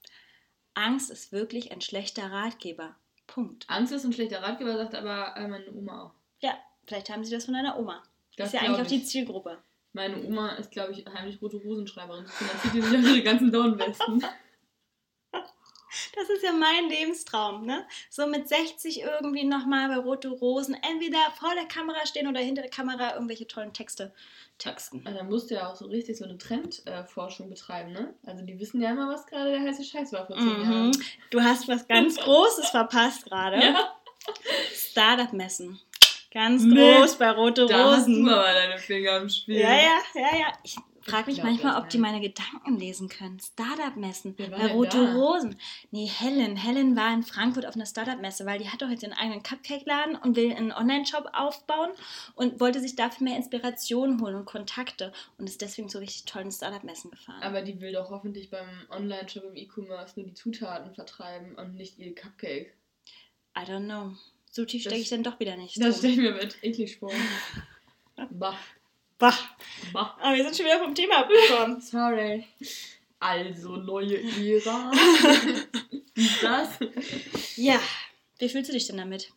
Angst 0.76 1.10
ist 1.10 1.32
wirklich 1.32 1.72
ein 1.72 1.82
schlechter 1.82 2.32
Ratgeber. 2.32 2.96
Punkt. 3.28 3.66
Angst 3.68 3.92
ist 3.92 4.06
ein 4.06 4.14
schlechter 4.14 4.44
Ratgeber, 4.44 4.78
sagt 4.78 4.94
aber 4.96 5.36
äh, 5.36 5.48
meine 5.48 5.72
Oma 5.72 6.04
auch. 6.04 6.12
Ja, 6.42 6.54
vielleicht 6.86 7.10
haben 7.10 7.24
sie 7.24 7.32
das 7.32 7.46
von 7.46 7.54
deiner 7.54 7.80
Oma. 7.80 8.04
Das 8.38 8.48
ist 8.48 8.54
ja 8.54 8.60
eigentlich 8.62 8.82
auch 8.82 8.88
die. 8.88 9.04
Zielgruppe. 9.04 9.58
Meine 9.94 10.22
Oma 10.24 10.50
ist, 10.56 10.72
glaube 10.72 10.92
ich, 10.92 11.06
heimlich 11.06 11.42
rote 11.42 11.58
Rosenschreiberin. 11.58 12.26
Dann 12.26 12.60
zieht 12.62 12.74
die 12.74 12.82
sich 12.82 12.98
auch 12.98 13.16
ihre 13.16 13.24
ganzen 13.24 13.52
Downwesten. 13.52 14.24
Das 16.16 16.30
ist 16.30 16.44
ja 16.44 16.52
mein 16.52 16.90
Lebenstraum, 16.90 17.66
ne? 17.66 17.86
So 18.10 18.28
mit 18.28 18.48
60 18.48 19.02
irgendwie 19.02 19.44
nochmal 19.46 19.88
bei 19.90 19.98
Rote 19.98 20.30
Rosen 20.30 20.76
entweder 20.90 21.18
vor 21.40 21.54
der 21.56 21.66
Kamera 21.66 22.06
stehen 22.06 22.28
oder 22.28 22.40
hinter 22.40 22.62
der 22.62 22.72
Kamera 22.72 23.14
irgendwelche 23.14 23.48
tollen 23.48 23.74
Texte 23.74 24.14
texten. 24.58 25.04
Da 25.04 25.24
musst 25.24 25.50
du 25.52 25.56
ja 25.56 25.70
auch 25.70 25.76
so 25.76 25.86
richtig 25.86 26.18
so 26.18 26.24
eine 26.26 26.38
Trendforschung 26.38 27.50
betreiben, 27.50 27.92
ne? 27.92 28.14
Also 28.26 28.44
die 28.46 28.58
wissen 28.60 28.82
ja 28.82 28.92
immer, 28.92 29.10
was 29.10 29.26
gerade 29.26 29.52
der 29.52 29.62
heiße 29.62 29.84
Scheiß 29.84 30.14
war 30.14 30.26
vor 30.28 30.38
zehn 30.38 30.62
Jahren. 30.62 30.88
Mhm. 30.88 31.02
Du 31.30 31.42
hast 31.42 31.68
was 31.68 31.88
ganz 31.88 32.16
Großes 32.24 32.70
verpasst 32.70 33.26
gerade. 33.26 33.58
Ja, 33.62 33.96
Startup-Messen. 34.74 35.80
Ganz 36.32 36.64
groß 36.68 37.16
bei 37.16 37.32
Rote 37.32 37.66
da 37.66 37.92
hast 37.92 38.08
Rosen. 38.08 38.26
du 38.26 38.32
aber 38.32 38.54
deine 38.54 38.78
Finger 38.78 39.18
im 39.18 39.30
Spiel. 39.30 39.58
Ja, 39.60 39.74
ja, 39.74 39.98
ja, 40.16 40.38
ja. 40.40 40.54
Ich 40.64 40.76
frage 41.06 41.30
mich 41.32 41.44
manchmal, 41.44 41.80
ob 41.80 41.90
die 41.90 41.98
meine 41.98 42.20
Gedanken 42.20 42.78
lesen 42.78 43.10
können. 43.10 43.40
Startup-Messen. 43.40 44.36
Bei 44.36 44.68
Rote 44.72 45.06
da? 45.06 45.14
Rosen. 45.14 45.58
Nee, 45.92 46.08
Helen. 46.08 46.58
Helen 46.58 46.96
war 46.96 47.14
in 47.14 47.24
Frankfurt 47.24 47.66
auf 47.66 47.76
einer 47.76 47.86
Startup-Messe, 47.86 48.46
weil 48.46 48.60
die 48.60 48.70
hat 48.70 48.82
doch 48.82 48.90
jetzt 48.90 49.04
ihren 49.04 49.14
eigenen 49.14 49.44
Cupcake-Laden 49.44 50.16
und 50.16 50.36
will 50.36 50.52
einen 50.52 50.72
Online-Shop 50.72 51.30
aufbauen 51.34 51.92
und 52.34 52.60
wollte 52.60 52.80
sich 52.80 52.96
dafür 52.96 53.26
mehr 53.26 53.38
Inspiration 53.38 54.20
holen 54.22 54.36
und 54.36 54.46
Kontakte 54.46 55.14
und 55.38 55.48
ist 55.48 55.62
deswegen 55.62 55.90
so 55.90 56.00
richtig 56.00 56.26
toll 56.26 56.42
in 56.42 56.52
Startup-Messen 56.52 57.12
gefahren. 57.12 57.42
Aber 57.42 57.62
die 57.62 57.80
will 57.80 57.94
doch 57.94 58.10
hoffentlich 58.10 58.50
beim 58.50 58.68
Online-Shop 58.90 59.44
im 59.44 59.56
E-Commerce 59.56 60.20
nur 60.20 60.28
die 60.28 60.34
Zutaten 60.34 60.94
vertreiben 60.94 61.56
und 61.56 61.76
nicht 61.76 62.00
ihr 62.00 62.16
Cupcake. 62.16 62.74
I 63.58 63.62
don't 63.62 63.86
know. 63.86 64.16
So 64.52 64.66
tief 64.66 64.82
stecke 64.82 65.02
ich 65.02 65.10
dann 65.10 65.24
doch 65.24 65.40
wieder 65.40 65.58
nicht. 65.58 65.82
Das 65.82 66.00
stelle 66.00 66.14
ich 66.14 66.20
mir 66.20 66.34
mit 66.34 66.64
eklig 66.64 66.98
vor. 66.98 67.12
bah, 68.32 68.58
Bah. 69.18 69.34
bah. 69.94 70.18
Aber 70.20 70.36
wir 70.36 70.44
sind 70.44 70.58
schon 70.58 70.66
wieder 70.66 70.80
vom 70.80 70.94
Thema 70.94 71.20
abgekommen. 71.20 71.82
Sorry. 71.82 72.46
Also, 73.20 73.78
neue 73.78 74.18
Ära. 74.18 74.92
Ist 76.16 76.44
das? 76.44 76.80
ja. 77.56 77.80
Wie 78.40 78.50
fühlst 78.50 78.70
du 78.70 78.74
dich 78.74 78.88
denn 78.88 78.98
damit? 78.98 79.32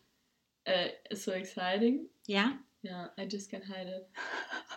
Äh, 0.65 0.89
ist 1.09 1.23
so 1.23 1.31
exciting. 1.31 2.09
Ja? 2.27 2.57
Ja, 2.81 3.11
I 3.17 3.23
just 3.23 3.51
can't 3.51 3.65
hide 3.65 4.05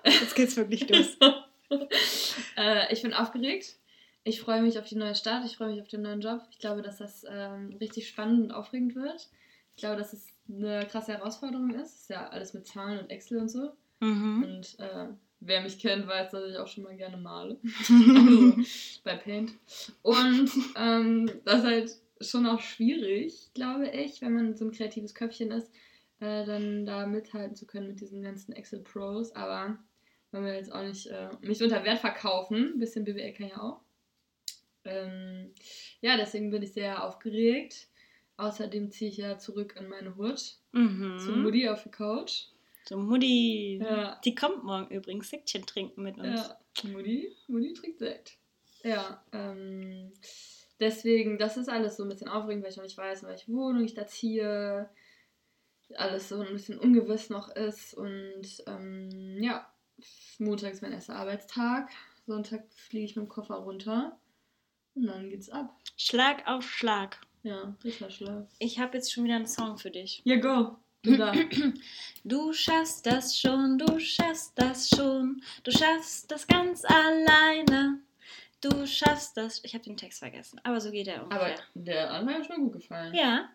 Jetzt 0.05 0.35
geht's 0.35 0.57
wirklich 0.57 0.89
it. 0.89 1.19
äh, 2.57 2.93
ich 2.93 3.03
bin 3.03 3.13
aufgeregt. 3.13 3.77
Ich 4.25 4.41
freue 4.41 4.63
mich 4.63 4.79
auf 4.79 4.87
die 4.87 4.97
neue 4.97 5.15
Stadt. 5.15 5.45
Ich 5.45 5.57
freue 5.57 5.73
mich 5.73 5.83
auf 5.83 5.89
den 5.89 6.03
neuen 6.03 6.21
Job. 6.21 6.43
Ich 6.51 6.59
glaube, 6.59 6.83
dass 6.83 6.99
das 6.99 7.25
ähm, 7.29 7.77
richtig 7.81 8.09
spannend 8.09 8.45
und 8.45 8.53
aufregend 8.53 8.95
wird. 8.95 9.29
Ich 9.75 9.81
glaube, 9.81 9.97
dass 9.97 10.13
es 10.13 10.29
eine 10.49 10.87
krasse 10.87 11.13
Herausforderung 11.13 11.75
ist. 11.75 12.03
Ist 12.03 12.11
ja 12.11 12.29
alles 12.29 12.55
mit 12.55 12.67
Zahlen 12.67 13.01
und 13.01 13.11
Excel 13.11 13.39
und 13.39 13.49
so. 13.49 13.73
Mhm. 14.03 14.43
Und 14.43 14.79
äh, 14.81 15.07
wer 15.41 15.61
mich 15.63 15.79
kennt, 15.79 16.07
weiß, 16.07 16.31
dass 16.33 16.51
ich 16.51 16.57
auch 16.57 16.67
schon 16.67 16.85
mal 16.85 16.97
gerne 16.97 17.17
male. 17.17 17.59
also 17.89 18.57
bei 19.05 19.17
Paint. 19.17 19.53
Und 20.03 20.51
ähm, 20.77 21.31
das 21.45 21.59
ist 21.61 21.65
halt 21.65 21.91
schon 22.21 22.47
auch 22.47 22.61
schwierig, 22.61 23.51
glaube 23.55 23.89
ich, 23.89 24.21
wenn 24.21 24.35
man 24.35 24.57
so 24.57 24.65
ein 24.65 24.73
kreatives 24.73 25.15
Köpfchen 25.15 25.51
ist, 25.53 25.71
äh, 26.21 26.45
dann 26.45 26.85
da 26.85 27.07
mithalten 27.07 27.55
zu 27.57 27.67
können 27.67 27.89
mit 27.89 28.01
diesen 28.01 28.23
ganzen 28.23 28.53
Excel 28.53 28.81
Pros. 28.81 29.33
Aber 29.35 29.79
wenn 30.33 30.45
wir 30.45 30.55
jetzt 30.55 30.73
auch 30.73 30.83
nicht 30.83 31.07
äh, 31.07 31.29
mich 31.41 31.63
unter 31.63 31.85
Wert 31.85 31.99
verkaufen, 32.01 32.73
ein 32.75 32.79
bisschen 32.79 33.05
BWL 33.05 33.33
kann 33.33 33.49
ja 33.49 33.61
auch. 33.61 33.81
Ähm, 34.85 35.53
ja, 36.01 36.17
deswegen 36.17 36.51
bin 36.51 36.63
ich 36.63 36.73
sehr 36.73 37.05
aufgeregt. 37.05 37.87
Außerdem 38.37 38.91
ziehe 38.91 39.11
ich 39.11 39.19
ja 39.19 39.39
zurück 39.39 39.77
in 39.79 39.89
meine 39.89 40.17
Hut 40.17 40.57
Mhm. 40.73 41.19
zu 41.19 41.33
Mutti 41.33 41.69
auf 41.69 41.83
die 41.83 41.91
Couch. 41.91 42.47
So 42.85 42.97
Mutti. 42.97 43.79
Ja. 43.83 44.21
Die 44.25 44.35
kommt 44.35 44.65
morgen 44.65 44.89
übrigens 44.89 45.31
Säckchen 45.31 45.67
trinken 45.67 46.03
mit 46.03 46.19
uns. 46.19 46.41
Ja, 46.41 46.89
Mutti, 46.91 47.35
Mutti 47.47 47.73
trinkt 47.75 47.99
Sekt. 47.99 48.39
Ja, 48.83 49.25
ähm, 49.33 50.13
deswegen, 50.81 51.39
das 51.39 51.57
ist 51.57 51.69
alles 51.69 51.97
so 51.97 52.03
ein 52.03 52.09
bisschen 52.09 52.29
aufregend, 52.29 52.65
weil 52.65 52.71
ich 52.71 52.77
noch 52.77 52.85
nicht 52.85 52.99
weiß, 52.99 53.23
in 53.23 53.29
welche 53.29 53.53
Wohnung 53.53 53.85
ich 53.85 53.95
da 53.95 54.07
ziehe. 54.07 54.91
Alles 55.95 56.29
so 56.29 56.41
ein 56.41 56.53
bisschen 56.53 56.79
ungewiss 56.79 57.31
noch 57.31 57.49
ist. 57.51 57.95
Und 57.95 58.65
ähm, 58.67 59.39
ja, 59.41 59.71
Montag 60.39 60.73
ist 60.73 60.83
mein 60.83 60.93
erster 60.93 61.17
Arbeitstag. 61.17 61.91
Sonntag 62.27 62.65
fliege 62.75 63.05
ich 63.05 63.17
mit 63.17 63.27
dem 63.27 63.29
Koffer 63.29 63.57
runter. 63.57 64.19
Und 64.95 65.07
dann 65.07 65.31
geht's 65.31 65.51
ab. 65.51 65.77
Schlag 65.97 66.47
auf 66.47 66.65
Schlag. 66.65 67.21
Ja, 67.43 67.77
Ritterschlag. 67.83 68.47
Ich 68.59 68.79
habe 68.79 68.97
jetzt 68.97 69.13
schon 69.13 69.25
wieder 69.25 69.37
einen 69.37 69.47
Song 69.47 69.77
für 69.77 69.91
dich. 69.91 70.23
Ja, 70.25 70.37
go. 70.37 70.77
Du 71.03 71.17
da. 71.17 71.33
Du 72.25 72.53
schaffst 72.53 73.05
das 73.05 73.37
schon, 73.37 73.79
du 73.79 73.99
schaffst 73.99 74.53
das 74.55 74.89
schon. 74.89 75.43
Du 75.65 75.73
schaffst 75.73 76.31
das 76.31 76.47
ganz 76.47 76.85
alleine. 76.85 77.99
Du 78.61 78.87
schaffst 78.87 79.37
das. 79.37 79.61
Ich 79.65 79.75
habe 79.75 79.83
den 79.83 79.97
Text 79.97 80.21
vergessen, 80.21 80.61
aber 80.63 80.81
so 80.81 80.93
geht 80.93 81.09
er 81.09 81.23
Aber 81.23 81.33
ungefähr. 81.35 81.59
der 81.75 82.11
andere 82.13 82.35
hat 82.37 82.43
mir 82.49 82.55
schon 82.55 82.65
gut 82.67 82.75
gefallen. 82.75 83.13
ja, 83.13 83.49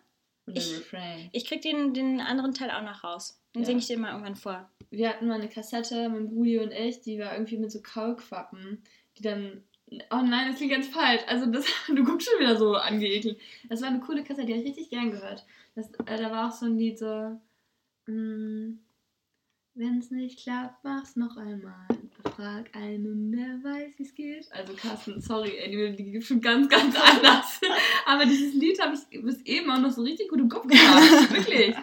der 0.46 0.56
ich- 0.56 0.76
Refrain. 0.80 1.30
ich 1.32 1.46
krieg 1.46 1.62
den, 1.62 1.94
den 1.94 2.20
anderen 2.20 2.52
Teil 2.52 2.70
auch 2.70 2.82
noch 2.82 3.02
raus. 3.04 3.40
Den 3.54 3.62
Ja. 3.62 3.66
singe 3.68 3.78
ich 3.78 3.86
dir 3.86 3.98
mal 3.98 4.10
irgendwann 4.12 4.36
vor. 4.36 4.70
wir 4.90 5.08
hatten 5.08 5.26
mal 5.26 5.36
eine 5.40 5.48
Kassette, 5.48 6.10
mein 6.10 6.28
Brudi 6.28 6.58
und 6.58 6.70
ich, 6.72 7.00
die 7.00 7.18
war 7.18 7.32
irgendwie 7.32 7.56
mit 7.56 7.72
so 7.72 7.80
Kaulquappen, 7.80 8.82
die 9.16 9.22
dann. 9.22 9.64
Oh 10.10 10.22
nein, 10.22 10.48
das 10.48 10.56
klingt 10.56 10.72
ganz 10.72 10.88
falsch. 10.88 11.22
Also 11.26 11.46
das, 11.46 11.64
du 11.88 12.04
guckst 12.04 12.28
schon 12.28 12.40
wieder 12.40 12.56
so 12.56 12.74
angeekelt. 12.74 13.38
Das 13.68 13.80
war 13.80 13.88
eine 13.88 14.00
coole 14.00 14.22
Kassette, 14.22 14.46
die 14.46 14.52
habe 14.52 14.62
ich 14.62 14.68
richtig 14.68 14.90
gern 14.90 15.10
gehört. 15.10 15.44
Das, 15.74 15.90
äh, 16.06 16.18
da 16.18 16.30
war 16.30 16.48
auch 16.48 16.52
so 16.52 16.66
ein 16.66 16.78
Lied 16.78 16.98
so. 16.98 17.40
Wenn 19.78 19.98
es 19.98 20.10
nicht 20.10 20.42
klappt, 20.42 20.82
mach's 20.82 21.14
noch 21.14 21.36
einmal. 21.36 21.86
Frag 22.34 22.74
einen, 22.74 23.30
der 23.30 23.62
weiß, 23.62 23.92
wie 23.96 24.02
es 24.02 24.14
geht. 24.14 24.50
Also 24.50 24.72
Carsten, 24.72 25.20
sorry, 25.20 25.56
ey, 25.56 25.70
die, 25.70 25.96
die 25.96 26.10
gibt 26.10 26.24
schon 26.24 26.40
ganz, 26.40 26.68
ganz 26.68 26.96
anders. 26.96 27.60
Aber 28.06 28.24
dieses 28.24 28.54
Lied 28.54 28.80
habe 28.82 28.96
ich 28.96 29.22
bis 29.22 29.40
eben 29.42 29.70
auch 29.70 29.78
noch 29.78 29.92
so 29.92 30.02
richtig 30.02 30.28
gut 30.28 30.40
im 30.40 30.48
Kopf 30.48 30.66
gehabt. 30.66 31.32
Wirklich. 31.32 31.76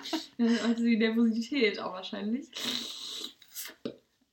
Also 0.63 0.83
die 0.83 0.97
Nervosität 0.97 1.79
auch 1.79 1.93
wahrscheinlich. 1.93 2.47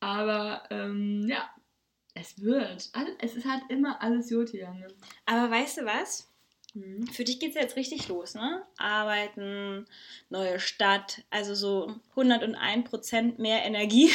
Aber 0.00 0.62
ähm, 0.70 1.28
ja, 1.28 1.48
es 2.14 2.40
wird. 2.40 2.90
Es 3.20 3.34
ist 3.34 3.46
halt 3.46 3.62
immer 3.68 4.00
alles 4.02 4.30
Joti, 4.30 4.60
Junge. 4.60 4.88
Aber 5.26 5.50
weißt 5.50 5.78
du 5.78 5.84
was? 5.84 6.28
Hm. 6.74 7.06
Für 7.06 7.24
dich 7.24 7.38
geht's 7.38 7.54
jetzt 7.54 7.76
richtig 7.76 8.08
los, 8.08 8.34
ne? 8.34 8.62
Arbeiten, 8.78 9.86
neue 10.30 10.58
Stadt, 10.58 11.22
also 11.30 11.54
so 11.54 11.94
101% 12.16 13.40
mehr 13.40 13.64
Energie. 13.64 14.10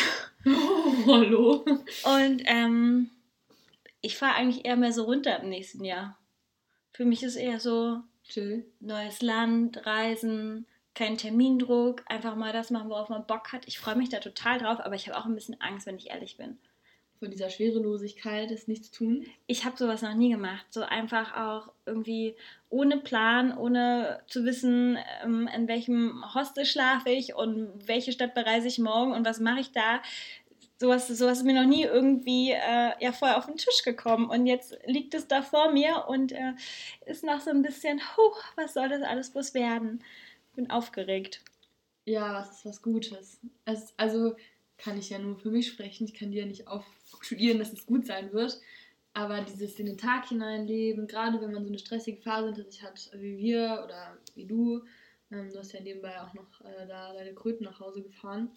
Oh, 0.46 1.06
hallo. 1.08 1.66
Und 2.04 2.42
ähm, 2.46 3.12
ich 4.02 4.18
fahre 4.18 4.36
eigentlich 4.36 4.66
eher 4.66 4.76
mehr 4.76 4.94
so 4.94 5.04
runter 5.04 5.40
im 5.40 5.50
nächsten 5.50 5.84
Jahr. 5.84 6.18
Für 6.94 7.06
mich 7.06 7.22
ist 7.22 7.36
eher 7.36 7.60
so 7.60 8.02
Chill. 8.28 8.66
neues 8.80 9.22
Land, 9.22 9.86
Reisen, 9.86 10.66
kein 10.96 11.18
Termindruck, 11.18 12.04
einfach 12.08 12.36
mal 12.36 12.54
das 12.54 12.72
machen, 12.72 12.90
worauf 12.90 13.10
man 13.10 13.28
Bock 13.28 13.54
hat. 13.54 13.68
Ich 13.68 13.78
freue 13.78 13.96
mich 13.96 14.10
da 14.10 14.20
total 14.20 14.58
drauf, 14.58 14.80
aber 14.80 14.96
ich 14.96 15.08
habe 15.08 15.20
auch 15.20 15.26
ein 15.26 15.36
bisschen 15.36 15.62
Angst, 15.62 15.86
wenn 15.86 15.98
ich 15.98 16.10
ehrlich 16.10 16.38
bin. 16.38 16.58
Von 17.20 17.32
dieser 17.32 17.50
Schwerelosigkeit 17.50 18.52
ist 18.52 18.68
nichts 18.68 18.92
tun. 18.92 19.26
Ich 19.48 19.66
habe 19.66 19.76
sowas 19.76 20.04
noch 20.04 20.14
nie 20.14 20.32
gemacht. 20.32 20.66
So 20.70 20.82
einfach 20.82 21.36
auch 21.36 21.72
irgendwie 21.86 22.36
ohne 22.70 22.98
Plan, 22.98 23.58
ohne 23.58 24.22
zu 24.28 24.46
wissen, 24.46 24.98
ähm, 25.24 25.50
in 25.56 25.68
welchem 25.68 26.24
Hostel 26.36 26.66
schlafe 26.66 27.10
ich 27.10 27.34
und 27.34 27.88
welche 27.88 28.12
Stadt 28.12 28.36
bereise 28.36 28.68
ich 28.68 28.78
morgen 28.78 29.14
und 29.14 29.26
was 29.26 29.40
mache 29.40 29.62
ich 29.62 29.72
da. 29.72 30.02
Sowas, 30.80 31.08
sowas 31.08 31.40
ist 31.40 31.44
mir 31.44 31.60
noch 31.60 31.68
nie 31.68 31.84
irgendwie 31.84 32.52
äh, 32.52 32.92
ja, 33.00 33.12
vorher 33.12 33.38
auf 33.38 33.48
den 33.48 33.58
Tisch 33.58 33.82
gekommen. 33.84 34.30
Und 34.30 34.46
jetzt 34.46 34.78
liegt 34.86 35.16
es 35.16 35.28
da 35.28 35.42
vor 35.42 35.72
mir 35.72 36.06
und 36.08 36.32
äh, 36.32 36.54
ist 37.08 37.24
noch 37.24 37.40
so 37.40 37.50
ein 37.50 37.64
bisschen, 37.64 38.00
huh, 38.00 38.36
was 38.56 38.76
soll 38.76 38.90
das 38.90 39.02
alles 39.02 39.32
bloß 39.32 39.56
werden? 39.56 40.04
Bin 40.56 40.70
aufgeregt. 40.70 41.42
Ja, 42.06 42.36
was 42.36 42.52
ist 42.52 42.66
was 42.66 42.82
Gutes. 42.84 43.40
Es, 43.66 43.94
also 43.98 44.36
kann 44.78 44.98
ich 44.98 45.10
ja 45.10 45.20
nur 45.20 45.38
für 45.40 45.50
mich 45.50 45.68
sprechen. 45.68 46.06
Ich 46.06 46.14
kann 46.14 46.32
dir 46.32 46.42
ja 46.42 46.46
nicht 46.46 46.68
aufstudieren, 47.14 47.60
dass 47.60 47.74
es 47.74 47.86
gut 47.86 48.06
sein 48.06 48.32
wird. 48.34 48.60
Aber 49.14 49.42
dieses 49.42 49.80
in 49.80 49.88
den 49.88 49.98
Tag 49.98 50.28
hineinleben, 50.28 51.08
gerade 51.08 51.42
wenn 51.42 51.52
man 51.52 51.64
so 51.64 51.70
eine 51.70 51.80
stressige 51.80 52.22
Phase 52.22 52.54
hinter 52.54 52.70
sich 52.70 52.84
hat, 52.84 53.10
wie 53.16 53.38
wir 53.38 53.82
oder 53.84 54.18
wie 54.36 54.46
du, 54.46 54.84
ähm, 55.32 55.50
du 55.52 55.58
hast 55.58 55.74
ja 55.74 55.82
nebenbei 55.82 56.22
auch 56.22 56.34
noch 56.34 56.62
äh, 56.62 56.88
da 56.88 57.14
deine 57.14 57.34
Kröten 57.34 57.64
nach 57.64 57.80
Hause 57.80 58.04
gefahren, 58.04 58.52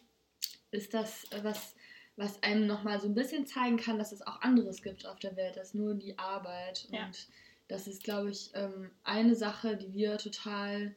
ist 0.71 0.92
das 0.92 1.25
äh, 1.33 1.42
was, 1.42 1.75
was 2.16 2.42
einem 2.42 2.66
nochmal 2.66 3.00
so 3.00 3.09
ein 3.09 3.14
bisschen 3.14 3.47
zeigen 3.47 3.78
kann, 3.78 3.99
dass 3.99 4.12
es 4.12 4.26
auch 4.26 4.42
anderes 4.42 4.83
gibt 4.83 5.07
auf 5.07 5.19
der 5.19 5.35
Welt, 5.37 5.57
als 5.57 5.73
nur 5.73 5.95
die 5.95 6.19
Arbeit. 6.19 6.87
Ja. 6.90 7.07
Und 7.07 7.28
das 7.69 7.87
ist, 7.87 8.04
glaube 8.04 8.30
ich, 8.30 8.50
ähm, 8.54 8.90
eine 9.02 9.35
Sache, 9.35 9.76
die 9.76 9.95
wir 9.95 10.19
total 10.19 10.95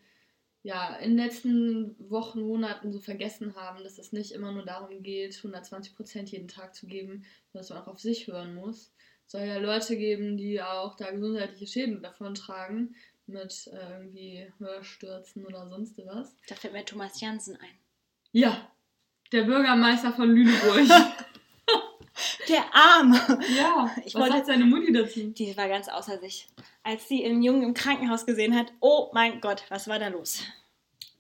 ja, 0.64 0.96
in 0.96 1.18
den 1.18 1.26
letzten 1.26 2.10
Wochen, 2.10 2.42
Monaten 2.42 2.92
so 2.94 3.00
vergessen 3.00 3.56
haben, 3.56 3.84
dass 3.84 4.00
es 4.00 4.14
nicht 4.14 4.32
immer 4.32 4.54
nur 4.54 4.66
darum 4.66 5.04
geht, 5.04 5.36
120 5.38 5.94
Prozent 5.94 6.32
jeden 6.32 6.48
Tag 6.48 6.74
zu 6.74 6.88
geben, 6.88 7.26
sondern 7.52 7.62
dass 7.62 7.70
man 7.70 7.80
auch 7.80 7.88
auf 7.88 8.00
sich 8.00 8.28
hören 8.28 8.56
muss. 8.56 8.94
Es 9.26 9.34
soll 9.34 9.42
ja 9.42 9.58
Leute 9.58 9.98
geben, 9.98 10.38
die 10.38 10.62
auch 10.62 10.96
da 10.96 11.12
gesundheitliche 11.12 11.68
Schäden 11.68 12.02
davon 12.02 12.34
tragen, 12.34 12.96
mit 13.26 13.70
äh, 13.74 13.92
irgendwie 13.92 14.52
Hörstürzen 14.58 15.46
oder 15.46 15.68
sonst 15.68 15.98
was. 15.98 16.36
Da 16.48 16.56
fällt 16.56 16.74
mir 16.74 16.86
Thomas 16.86 17.20
Jansen 17.20 17.56
ein. 17.58 17.80
Ja, 18.32 18.72
der 19.32 19.44
Bürgermeister 19.44 20.14
von 20.14 20.30
Lüneburg. 20.30 20.88
Der 22.54 22.76
Arme. 22.76 23.18
ja, 23.58 23.92
Ich 24.06 24.14
was 24.16 24.22
wollte- 24.22 24.36
sagt 24.36 24.48
seine 24.48 24.66
Mutti 24.66 24.92
dazu? 24.94 25.20
Die 25.32 25.58
war 25.58 25.68
ganz 25.68 25.88
außer 25.90 26.20
sich. 26.20 26.48
Als 26.84 27.08
sie 27.08 27.24
den 27.24 27.42
Jungen 27.42 27.64
im 27.64 27.74
Krankenhaus 27.74 28.26
gesehen 28.26 28.56
hat, 28.56 28.72
oh 28.80 29.10
mein 29.14 29.42
Gott, 29.42 29.64
was 29.70 29.88
war 29.88 30.00
da 30.00 30.10
los? 30.10 30.42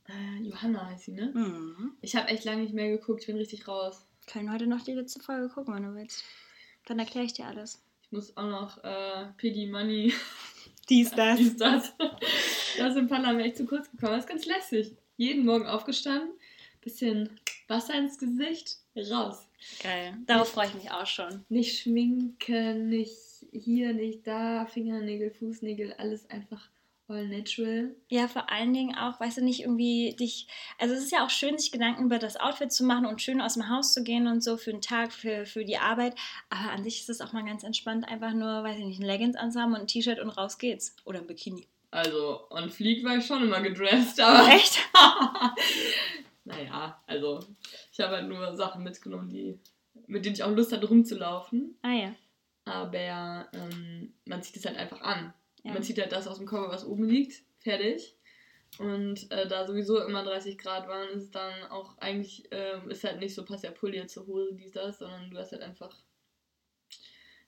Äh, 0.07 0.43
Johanna 0.43 0.85
heißt 0.87 1.05
sie, 1.05 1.13
ne? 1.13 1.31
Mhm. 1.33 1.93
Ich 2.01 2.15
habe 2.15 2.27
echt 2.27 2.43
lange 2.43 2.61
nicht 2.63 2.73
mehr 2.73 2.89
geguckt, 2.89 3.21
ich 3.21 3.27
bin 3.27 3.37
richtig 3.37 3.67
raus. 3.67 4.05
Können 4.27 4.51
heute 4.51 4.67
noch 4.67 4.81
die 4.81 4.93
letzte 4.93 5.19
Folge 5.21 5.49
gucken, 5.49 5.73
wenn 5.73 5.83
du 5.83 5.95
willst. 5.95 6.23
Dann 6.85 6.99
erkläre 6.99 7.25
ich 7.25 7.33
dir 7.33 7.45
alles. 7.45 7.81
Ich 8.03 8.11
muss 8.11 8.35
auch 8.37 8.43
noch 8.49 8.83
äh, 8.83 9.27
Piggy 9.37 9.67
Money, 9.67 10.13
Dies, 10.89 11.11
das. 11.15 11.37
dies, 11.37 11.55
das. 11.57 11.93
Da 12.77 12.87
ist 12.87 12.97
im 12.97 13.07
Parlament 13.07 13.45
echt 13.47 13.57
zu 13.57 13.65
kurz 13.65 13.89
gekommen. 13.89 14.11
Das 14.13 14.25
ist 14.25 14.29
ganz 14.29 14.45
lässig. 14.45 14.91
Jeden 15.15 15.45
Morgen 15.45 15.65
aufgestanden, 15.65 16.29
bisschen 16.81 17.39
Wasser 17.73 17.95
ins 17.95 18.17
Gesicht, 18.17 18.77
raus. 18.95 19.47
Geil. 19.81 20.15
Darauf 20.27 20.49
freue 20.49 20.67
ich 20.67 20.75
mich 20.75 20.91
auch 20.91 21.07
schon. 21.07 21.43
Nicht 21.49 21.81
schminken, 21.81 22.89
nicht 22.89 23.17
hier, 23.51 23.93
nicht 23.93 24.27
da, 24.27 24.65
Fingernägel, 24.65 25.31
Fußnägel, 25.31 25.93
alles 25.93 26.29
einfach 26.29 26.69
all 27.07 27.27
natural. 27.27 27.95
Ja, 28.09 28.27
vor 28.27 28.49
allen 28.49 28.73
Dingen 28.73 28.95
auch, 28.95 29.19
weißt 29.19 29.37
du, 29.37 29.43
nicht 29.43 29.61
irgendwie 29.61 30.15
dich. 30.17 30.47
Also, 30.79 30.93
es 30.93 31.03
ist 31.03 31.11
ja 31.11 31.25
auch 31.25 31.29
schön, 31.29 31.57
sich 31.57 31.71
Gedanken 31.71 32.05
über 32.05 32.19
das 32.19 32.37
Outfit 32.37 32.71
zu 32.71 32.83
machen 32.83 33.05
und 33.05 33.21
schön 33.21 33.41
aus 33.41 33.55
dem 33.55 33.69
Haus 33.69 33.93
zu 33.93 34.03
gehen 34.03 34.27
und 34.27 34.43
so 34.43 34.57
für 34.57 34.71
den 34.71 34.81
Tag, 34.81 35.11
für, 35.11 35.45
für 35.45 35.65
die 35.65 35.77
Arbeit. 35.77 36.15
Aber 36.49 36.71
an 36.71 36.83
sich 36.83 37.01
ist 37.01 37.09
es 37.09 37.21
auch 37.21 37.33
mal 37.33 37.45
ganz 37.45 37.63
entspannt, 37.63 38.07
einfach 38.07 38.33
nur, 38.33 38.63
weiß 38.63 38.79
ich 38.79 38.85
nicht, 38.85 38.99
ein 38.99 39.05
Leggings 39.05 39.35
anzuhaben 39.35 39.73
und 39.73 39.81
ein 39.81 39.87
T-Shirt 39.87 40.19
und 40.19 40.29
raus 40.29 40.57
geht's. 40.57 40.95
Oder 41.05 41.19
ein 41.19 41.27
Bikini. 41.27 41.67
Also, 41.91 42.47
on 42.49 42.69
Fleek 42.69 43.03
war 43.03 43.17
ich 43.17 43.25
schon 43.25 43.43
immer 43.43 43.61
gedressed, 43.61 44.19
aber. 44.19 44.47
Echt? 44.47 44.79
naja, 46.45 47.01
also, 47.07 47.39
ich 47.91 47.99
habe 47.99 48.17
halt 48.17 48.27
nur 48.27 48.55
Sachen 48.55 48.83
mitgenommen, 48.83 49.29
die, 49.29 49.59
mit 50.07 50.25
denen 50.25 50.35
ich 50.35 50.43
auch 50.43 50.51
Lust 50.51 50.71
hatte, 50.73 50.87
rumzulaufen. 50.87 51.77
Ah 51.81 51.93
ja. 51.93 52.15
Aber 52.65 53.47
ähm, 53.53 54.13
man 54.25 54.41
zieht 54.41 54.57
es 54.57 54.65
halt 54.65 54.77
einfach 54.77 55.01
an. 55.01 55.33
ja. 55.63 55.73
Man 55.73 55.83
zieht 55.83 55.99
halt 55.99 56.11
das 56.11 56.27
aus 56.27 56.37
dem 56.37 56.47
Koffer, 56.47 56.69
was 56.69 56.85
oben 56.85 57.03
liegt, 57.03 57.43
fertig. 57.59 58.15
Und 58.79 59.29
äh, 59.31 59.47
da 59.47 59.67
sowieso 59.67 59.99
immer 59.99 60.23
30 60.23 60.57
Grad 60.57 60.87
waren, 60.87 61.09
ist 61.09 61.23
es 61.23 61.31
dann 61.31 61.63
auch 61.69 61.97
eigentlich, 61.99 62.47
ähm, 62.51 62.89
ist 62.89 63.03
halt 63.03 63.19
nicht 63.19 63.35
so, 63.35 63.45
passt 63.45 63.63
der 63.63 63.71
Pulli 63.71 63.97
jetzt 63.97 64.13
zur 64.13 64.25
Hose, 64.25 64.53
dies, 64.53 64.71
das, 64.71 64.99
sondern 64.99 65.29
du 65.29 65.37
hast 65.37 65.51
halt 65.51 65.61
einfach. 65.61 65.95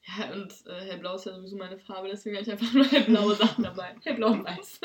Ja, 0.04 0.32
und 0.34 0.54
äh, 0.68 0.82
hellblau 0.82 1.16
ist 1.16 1.26
ja 1.26 1.34
sowieso 1.34 1.56
meine 1.56 1.80
Farbe, 1.80 2.10
deswegen 2.10 2.36
habe 2.36 2.44
ich 2.46 2.52
einfach 2.52 2.74
nur 2.74 2.86
hellblaue 2.92 3.36
Sachen 3.36 3.64
dabei. 3.64 3.96
Hellblau 4.04 4.34
und 4.34 4.44
weiß. 4.44 4.82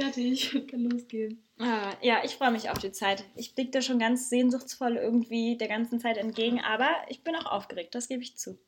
Fertig, 0.00 0.66
kann 0.70 0.80
losgehen. 0.90 1.42
Ah, 1.58 1.94
ja, 2.02 2.18
ich 2.24 2.32
freue 2.36 2.50
mich 2.50 2.68
auf 2.68 2.78
die 2.78 2.92
Zeit. 2.92 3.24
Ich 3.34 3.54
blicke 3.54 3.70
da 3.70 3.80
schon 3.80 3.98
ganz 3.98 4.28
sehnsuchtsvoll 4.28 4.96
irgendwie 4.96 5.56
der 5.56 5.68
ganzen 5.68 5.98
Zeit 6.00 6.18
entgegen, 6.18 6.60
aber 6.60 6.90
ich 7.08 7.22
bin 7.24 7.34
auch 7.34 7.46
aufgeregt, 7.46 7.94
das 7.94 8.08
gebe 8.08 8.22
ich 8.22 8.36
zu. 8.36 8.58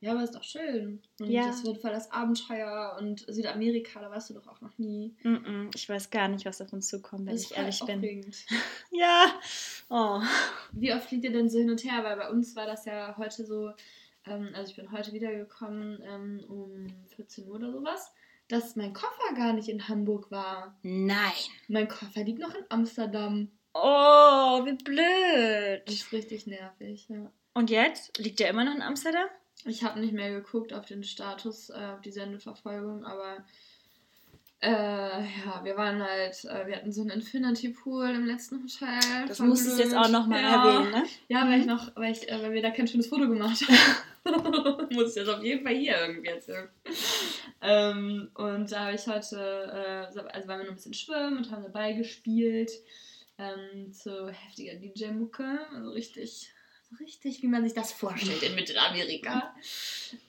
Ja, 0.00 0.12
aber 0.12 0.24
ist 0.24 0.34
doch 0.34 0.42
schön. 0.42 1.02
Und 1.20 1.28
Ja. 1.30 1.46
das 1.48 1.62
wird 1.64 1.82
voll 1.82 1.90
das 1.90 2.10
Abenteuer 2.10 2.96
und 2.98 3.26
Südamerika, 3.28 4.00
da 4.00 4.10
warst 4.10 4.30
du 4.30 4.34
doch 4.34 4.46
auch 4.46 4.62
noch 4.62 4.78
nie. 4.78 5.14
Mm-mm, 5.22 5.70
ich 5.74 5.86
weiß 5.86 6.08
gar 6.08 6.28
nicht, 6.28 6.46
was 6.46 6.62
auf 6.62 6.72
uns 6.72 6.88
zukommt, 6.88 7.26
wenn 7.26 7.36
ich 7.36 7.54
ehrlich 7.54 7.80
bin. 7.84 8.02
Ja. 8.90 9.26
Oh. 9.90 10.22
Wie 10.72 10.92
oft 10.94 11.08
fliegt 11.08 11.24
ihr 11.24 11.32
denn 11.32 11.50
so 11.50 11.58
hin 11.58 11.68
und 11.70 11.84
her? 11.84 12.02
Weil 12.02 12.16
bei 12.16 12.30
uns 12.30 12.56
war 12.56 12.64
das 12.64 12.86
ja 12.86 13.14
heute 13.18 13.44
so, 13.44 13.72
ähm, 14.26 14.48
also 14.54 14.70
ich 14.70 14.76
bin 14.76 14.90
heute 14.90 15.12
wiedergekommen 15.12 16.02
ähm, 16.02 16.44
um 16.48 16.86
14 17.16 17.46
Uhr 17.48 17.56
oder 17.56 17.70
sowas, 17.70 18.10
dass 18.50 18.76
mein 18.76 18.92
Koffer 18.92 19.34
gar 19.34 19.52
nicht 19.52 19.68
in 19.68 19.88
Hamburg 19.88 20.30
war. 20.30 20.76
Nein. 20.82 21.32
Mein 21.68 21.88
Koffer 21.88 22.24
liegt 22.24 22.40
noch 22.40 22.54
in 22.54 22.64
Amsterdam. 22.68 23.48
Oh, 23.74 24.64
wie 24.64 24.72
blöd. 24.72 25.82
Das 25.86 25.94
ist 25.94 26.12
richtig 26.12 26.46
nervig, 26.46 27.08
ja. 27.08 27.30
Und 27.54 27.70
jetzt? 27.70 28.18
Liegt 28.18 28.40
der 28.40 28.50
immer 28.50 28.64
noch 28.64 28.74
in 28.74 28.82
Amsterdam? 28.82 29.28
Ich 29.64 29.84
habe 29.84 30.00
nicht 30.00 30.12
mehr 30.12 30.30
geguckt 30.32 30.72
auf 30.72 30.86
den 30.86 31.04
Status, 31.04 31.70
äh, 31.70 31.92
auf 31.94 32.00
die 32.00 32.10
Sendeverfolgung, 32.10 33.04
aber 33.04 33.44
äh, 34.62 34.70
ja, 34.70 35.60
wir 35.62 35.76
waren 35.76 36.02
halt, 36.02 36.44
äh, 36.44 36.66
wir 36.66 36.76
hatten 36.76 36.92
so 36.92 37.02
einen 37.02 37.10
Infinity 37.10 37.70
Pool 37.70 38.10
im 38.10 38.26
letzten 38.26 38.62
Hotel. 38.62 39.26
Das 39.26 39.38
Voll 39.38 39.48
musst 39.48 39.66
du 39.66 39.82
jetzt 39.82 39.94
auch 39.94 40.08
nochmal 40.08 40.42
ja. 40.42 40.64
erwähnen, 40.64 40.90
ne? 40.90 41.04
Ja, 41.28 41.48
weil 41.48 41.60
ich 41.60 41.66
noch, 41.66 41.94
weil, 41.96 42.12
ich, 42.12 42.28
äh, 42.30 42.42
weil 42.42 42.52
wir 42.52 42.62
da 42.62 42.70
kein 42.70 42.86
schönes 42.86 43.06
Foto 43.06 43.28
gemacht 43.28 43.60
haben. 43.68 43.76
Muss 44.90 45.16
ich 45.16 45.22
das 45.24 45.28
auf 45.28 45.42
jeden 45.42 45.64
Fall 45.64 45.74
hier 45.76 45.98
irgendwie 46.00 46.28
erzählen. 46.28 46.68
ähm, 47.62 48.30
und 48.34 48.70
da 48.70 48.86
habe 48.86 48.94
ich 48.96 49.06
heute, 49.06 50.08
äh, 50.08 50.12
so- 50.12 50.20
also 50.20 50.48
waren 50.48 50.58
wir 50.60 50.64
noch 50.64 50.70
ein 50.72 50.74
bisschen 50.76 50.94
schwimmen 50.94 51.38
und 51.38 51.50
haben 51.50 51.62
dabei 51.62 51.92
gespielt. 51.92 52.70
Ähm, 53.38 53.92
zu 53.92 54.28
heftiger 54.28 54.74
DJ-Mucke. 54.74 55.60
Also 55.74 55.90
richtig, 55.92 56.52
so 56.90 56.96
richtig, 57.02 57.42
wie 57.42 57.46
man 57.46 57.64
sich 57.64 57.72
das 57.72 57.92
vorstellt 57.92 58.42
in 58.42 58.54
Mittelamerika. 58.54 59.54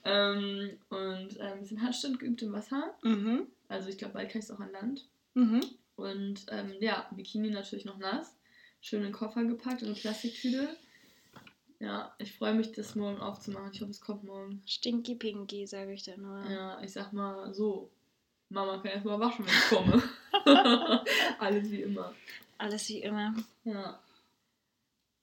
ähm, 0.05 0.77
und 0.89 1.37
äh, 1.37 1.41
ein 1.43 1.59
bisschen 1.59 1.81
Handstand 1.81 2.19
geübt 2.19 2.41
im 2.41 2.53
Wasser. 2.53 2.95
Mhm. 3.03 3.47
Also 3.67 3.89
ich 3.89 3.97
glaube, 3.97 4.13
bald 4.13 4.29
kann 4.31 4.39
ich 4.39 4.45
es 4.45 4.51
auch 4.51 4.59
an 4.61 4.71
Land. 4.71 5.05
Mhm. 5.33 5.61
Und 5.97 6.45
ähm, 6.49 6.73
ja, 6.79 7.07
Bikini 7.11 7.49
natürlich 7.49 7.85
noch 7.85 7.97
nass. 7.97 8.33
Schön 8.79 8.99
in 8.99 9.07
den 9.07 9.13
Koffer 9.13 9.43
gepackt, 9.43 9.81
in 9.81 9.89
eine 9.89 9.95
Plastiktüte. 9.97 10.75
Ja, 11.81 12.13
ich 12.19 12.37
freue 12.37 12.53
mich, 12.53 12.71
das 12.73 12.93
morgen 12.93 13.19
aufzumachen. 13.19 13.71
Ich 13.73 13.81
hoffe, 13.81 13.89
es 13.89 14.01
kommt 14.01 14.23
morgen. 14.23 14.61
Stinky 14.67 15.15
Pinky, 15.15 15.65
sage 15.65 15.93
ich 15.93 16.03
dann 16.03 16.21
nur. 16.21 16.45
Ja, 16.47 16.79
ich 16.81 16.93
sag 16.93 17.11
mal 17.11 17.51
so. 17.55 17.89
Mama 18.49 18.77
kann 18.77 18.91
erst 18.91 19.05
mal 19.05 19.19
waschen, 19.19 19.45
wenn 19.45 19.53
ich 19.53 19.69
komme. 19.69 20.03
Alles 21.39 21.71
wie 21.71 21.81
immer. 21.81 22.13
Alles 22.59 22.87
wie 22.89 23.01
immer. 23.01 23.33
Ja. 23.63 23.99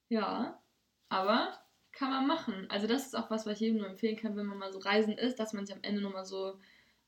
Ja, 0.09 0.61
aber 1.09 1.59
kann 1.93 2.11
man 2.11 2.27
machen. 2.27 2.67
Also 2.71 2.89
das 2.89 3.07
ist 3.07 3.17
auch 3.17 3.31
was, 3.31 3.47
was 3.47 3.55
ich 3.55 3.61
jedem 3.61 3.79
nur 3.79 3.89
empfehlen 3.89 4.17
kann, 4.17 4.35
wenn 4.37 4.47
man 4.47 4.59
mal 4.59 4.73
so 4.73 4.81
reisen 4.81 5.17
ist, 5.17 5.39
dass 5.39 5.53
man 5.53 5.65
sich 5.65 5.77
am 5.77 5.83
Ende 5.83 6.01
nochmal 6.01 6.25
so 6.25 6.59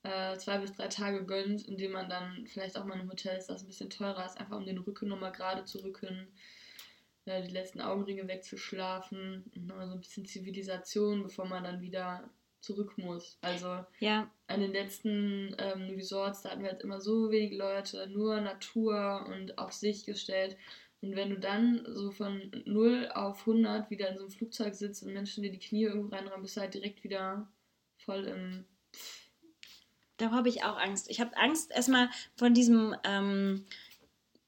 äh, 0.05 0.37
zwei 0.37 0.59
bis 0.59 0.75
drei 0.75 0.87
Tage 0.87 1.25
gönnt, 1.25 1.67
indem 1.67 1.93
man 1.93 2.09
dann 2.09 2.47
vielleicht 2.47 2.77
auch 2.77 2.85
mal 2.85 2.95
in 2.95 3.01
einem 3.01 3.11
Hotel 3.11 3.37
ist, 3.37 3.49
das 3.49 3.63
ein 3.63 3.69
bisschen 3.69 3.91
teurer 3.91 4.25
ist, 4.27 4.39
einfach 4.39 4.59
um 4.59 4.67
den 4.67 4.79
Rücken 4.79 5.09
nochmal 5.09 5.33
gerade 5.33 5.65
zu 5.65 5.79
rücken, 5.79 6.29
äh, 7.27 7.43
die 7.43 7.53
letzten 7.53 7.81
Augenringe 7.81 8.27
wegzuschlafen 8.29 9.51
und 9.55 9.67
nochmal 9.67 9.89
so 9.89 9.95
ein 9.95 10.01
bisschen 10.01 10.27
Zivilisation, 10.27 11.23
bevor 11.23 11.47
man 11.47 11.65
dann 11.65 11.81
wieder 11.81 12.31
zurück 12.61 12.99
muss. 12.99 13.39
Also 13.41 13.85
Ja, 13.99 14.31
an 14.47 14.61
den 14.61 14.73
letzten 14.73 15.55
ähm, 15.59 15.95
Resorts, 15.95 16.43
da 16.43 16.51
hatten 16.51 16.63
wir 16.63 16.71
halt 16.71 16.83
immer 16.83 17.01
so 17.01 17.31
wenig 17.31 17.57
Leute, 17.57 18.07
nur 18.09 18.41
Natur 18.41 19.27
und 19.29 19.59
auf 19.59 19.73
sich 19.73 20.05
gestellt. 20.05 20.57
Und 21.03 21.17
wenn 21.17 21.31
du 21.31 21.39
dann 21.39 21.87
so 21.89 22.11
von 22.11 22.51
0 22.67 23.11
auf 23.15 23.41
100 23.41 23.91
wieder 23.91 24.11
in 24.11 24.17
so 24.17 24.25
einem 24.25 24.31
Flugzeug 24.31 24.75
sitzt 24.75 25.03
und 25.03 25.15
Menschen 25.15 25.43
dir 25.43 25.51
die 25.51 25.59
Knie 25.59 25.85
irgendwo 25.85 26.15
reinrammen, 26.15 26.43
bist 26.43 26.57
du 26.57 26.61
halt 26.61 26.75
direkt 26.75 27.03
wieder 27.05 27.49
voll 27.97 28.27
im. 28.27 28.65
Davor 30.19 30.39
habe 30.39 30.51
ich 30.51 30.63
auch 30.63 30.77
Angst. 30.77 31.09
Ich 31.11 31.21
habe 31.21 31.35
Angst 31.39 31.71
erstmal 31.71 32.11
von 32.37 32.53
diesem, 32.53 32.95
ähm, 33.05 33.65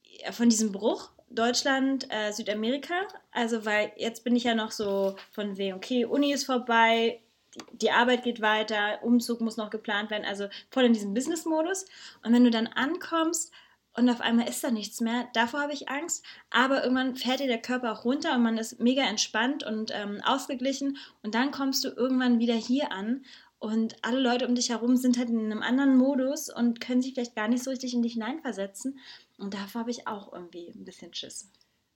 ja, 0.04 0.32
von 0.32 0.50
diesem 0.50 0.72
Bruch 0.72 1.11
Deutschland, 1.34 2.06
äh, 2.10 2.32
Südamerika. 2.32 2.94
Also, 3.30 3.64
weil 3.64 3.92
jetzt 3.96 4.24
bin 4.24 4.36
ich 4.36 4.44
ja 4.44 4.54
noch 4.54 4.70
so 4.70 5.16
von 5.30 5.56
wegen, 5.56 5.74
okay, 5.74 6.04
Uni 6.04 6.32
ist 6.32 6.44
vorbei, 6.44 7.20
die, 7.54 7.78
die 7.78 7.90
Arbeit 7.90 8.24
geht 8.24 8.40
weiter, 8.40 9.02
Umzug 9.02 9.40
muss 9.40 9.56
noch 9.56 9.70
geplant 9.70 10.10
werden, 10.10 10.24
also 10.24 10.48
voll 10.70 10.84
in 10.84 10.92
diesem 10.92 11.14
Business-Modus. 11.14 11.86
Und 12.22 12.32
wenn 12.32 12.44
du 12.44 12.50
dann 12.50 12.66
ankommst 12.66 13.52
und 13.94 14.08
auf 14.08 14.20
einmal 14.20 14.48
ist 14.48 14.64
da 14.64 14.70
nichts 14.70 15.00
mehr, 15.00 15.28
davor 15.34 15.60
habe 15.60 15.74
ich 15.74 15.88
Angst. 15.88 16.24
Aber 16.50 16.82
irgendwann 16.82 17.16
fährt 17.16 17.40
dir 17.40 17.46
der 17.46 17.60
Körper 17.60 17.92
auch 17.92 18.04
runter 18.04 18.34
und 18.34 18.42
man 18.42 18.56
ist 18.56 18.80
mega 18.80 19.02
entspannt 19.02 19.64
und 19.64 19.90
ähm, 19.94 20.20
ausgeglichen. 20.24 20.96
Und 21.22 21.34
dann 21.34 21.50
kommst 21.50 21.84
du 21.84 21.88
irgendwann 21.88 22.38
wieder 22.38 22.54
hier 22.54 22.90
an 22.90 23.24
und 23.62 23.94
alle 24.02 24.18
Leute 24.18 24.48
um 24.48 24.56
dich 24.56 24.70
herum 24.70 24.96
sind 24.96 25.18
halt 25.18 25.30
in 25.30 25.38
einem 25.38 25.62
anderen 25.62 25.96
Modus 25.96 26.52
und 26.52 26.80
können 26.80 27.00
sich 27.00 27.14
vielleicht 27.14 27.36
gar 27.36 27.46
nicht 27.46 27.62
so 27.62 27.70
richtig 27.70 27.94
in 27.94 28.02
dich 28.02 28.14
hineinversetzen. 28.14 28.98
Und 29.38 29.54
davor 29.54 29.82
habe 29.82 29.90
ich 29.90 30.06
auch 30.06 30.32
irgendwie 30.32 30.68
ein 30.68 30.84
bisschen 30.84 31.12
Schiss. 31.14 31.50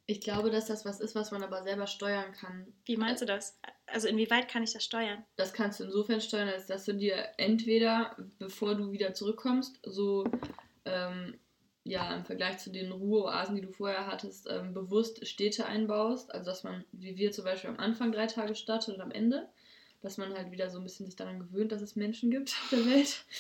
Ich 0.09 0.21
glaube, 0.21 0.51
dass 0.51 0.67
das 0.67 0.85
was 0.85 1.01
ist, 1.01 1.17
was 1.17 1.33
man 1.33 1.43
aber 1.43 1.65
selber 1.65 1.89
steuern 1.89 2.33
kann. 2.33 2.73
Wie 2.85 2.97
meinst 2.97 3.23
du 3.23 3.27
das? 3.27 3.59
Also 3.87 4.07
inwieweit 4.07 4.49
kann 4.49 4.63
ich 4.63 4.73
das 4.73 4.85
steuern? 4.85 5.25
Das 5.35 5.53
kannst 5.53 5.81
du 5.81 5.85
insofern 5.85 6.21
steuern, 6.21 6.49
als 6.49 6.67
dass 6.67 6.85
du 6.85 6.95
dir 6.95 7.29
entweder, 7.39 8.17
bevor 8.39 8.77
du 8.77 8.93
wieder 8.93 9.15
zurückkommst, 9.15 9.81
so 9.83 10.25
ähm, 10.85 11.41
ja 11.83 12.15
im 12.15 12.25
Vergleich 12.25 12.59
zu 12.59 12.71
den 12.71 12.93
Ruheoasen, 12.93 13.57
die 13.57 13.63
du 13.63 13.73
vorher 13.73 14.07
hattest, 14.07 14.49
ähm, 14.49 14.75
bewusst 14.75 15.27
Städte 15.27 15.67
einbaust. 15.67 16.33
Also 16.33 16.47
dass 16.51 16.63
man, 16.63 16.85
wie 16.93 17.17
wir 17.17 17.33
zum 17.33 17.45
Beispiel 17.45 17.71
am 17.71 17.79
Anfang 17.79 18.13
drei 18.13 18.27
Tage 18.27 18.55
startet 18.55 18.95
und 18.95 19.01
am 19.01 19.11
Ende, 19.11 19.49
dass 20.03 20.19
man 20.19 20.35
halt 20.35 20.51
wieder 20.51 20.71
so 20.71 20.79
ein 20.79 20.85
bisschen 20.85 21.07
sich 21.07 21.17
daran 21.17 21.39
gewöhnt, 21.39 21.73
dass 21.73 21.83
es 21.83 21.97
Menschen 21.97 22.31
gibt 22.31 22.51
auf 22.51 22.69
der 22.71 22.87
Welt. 22.87 23.25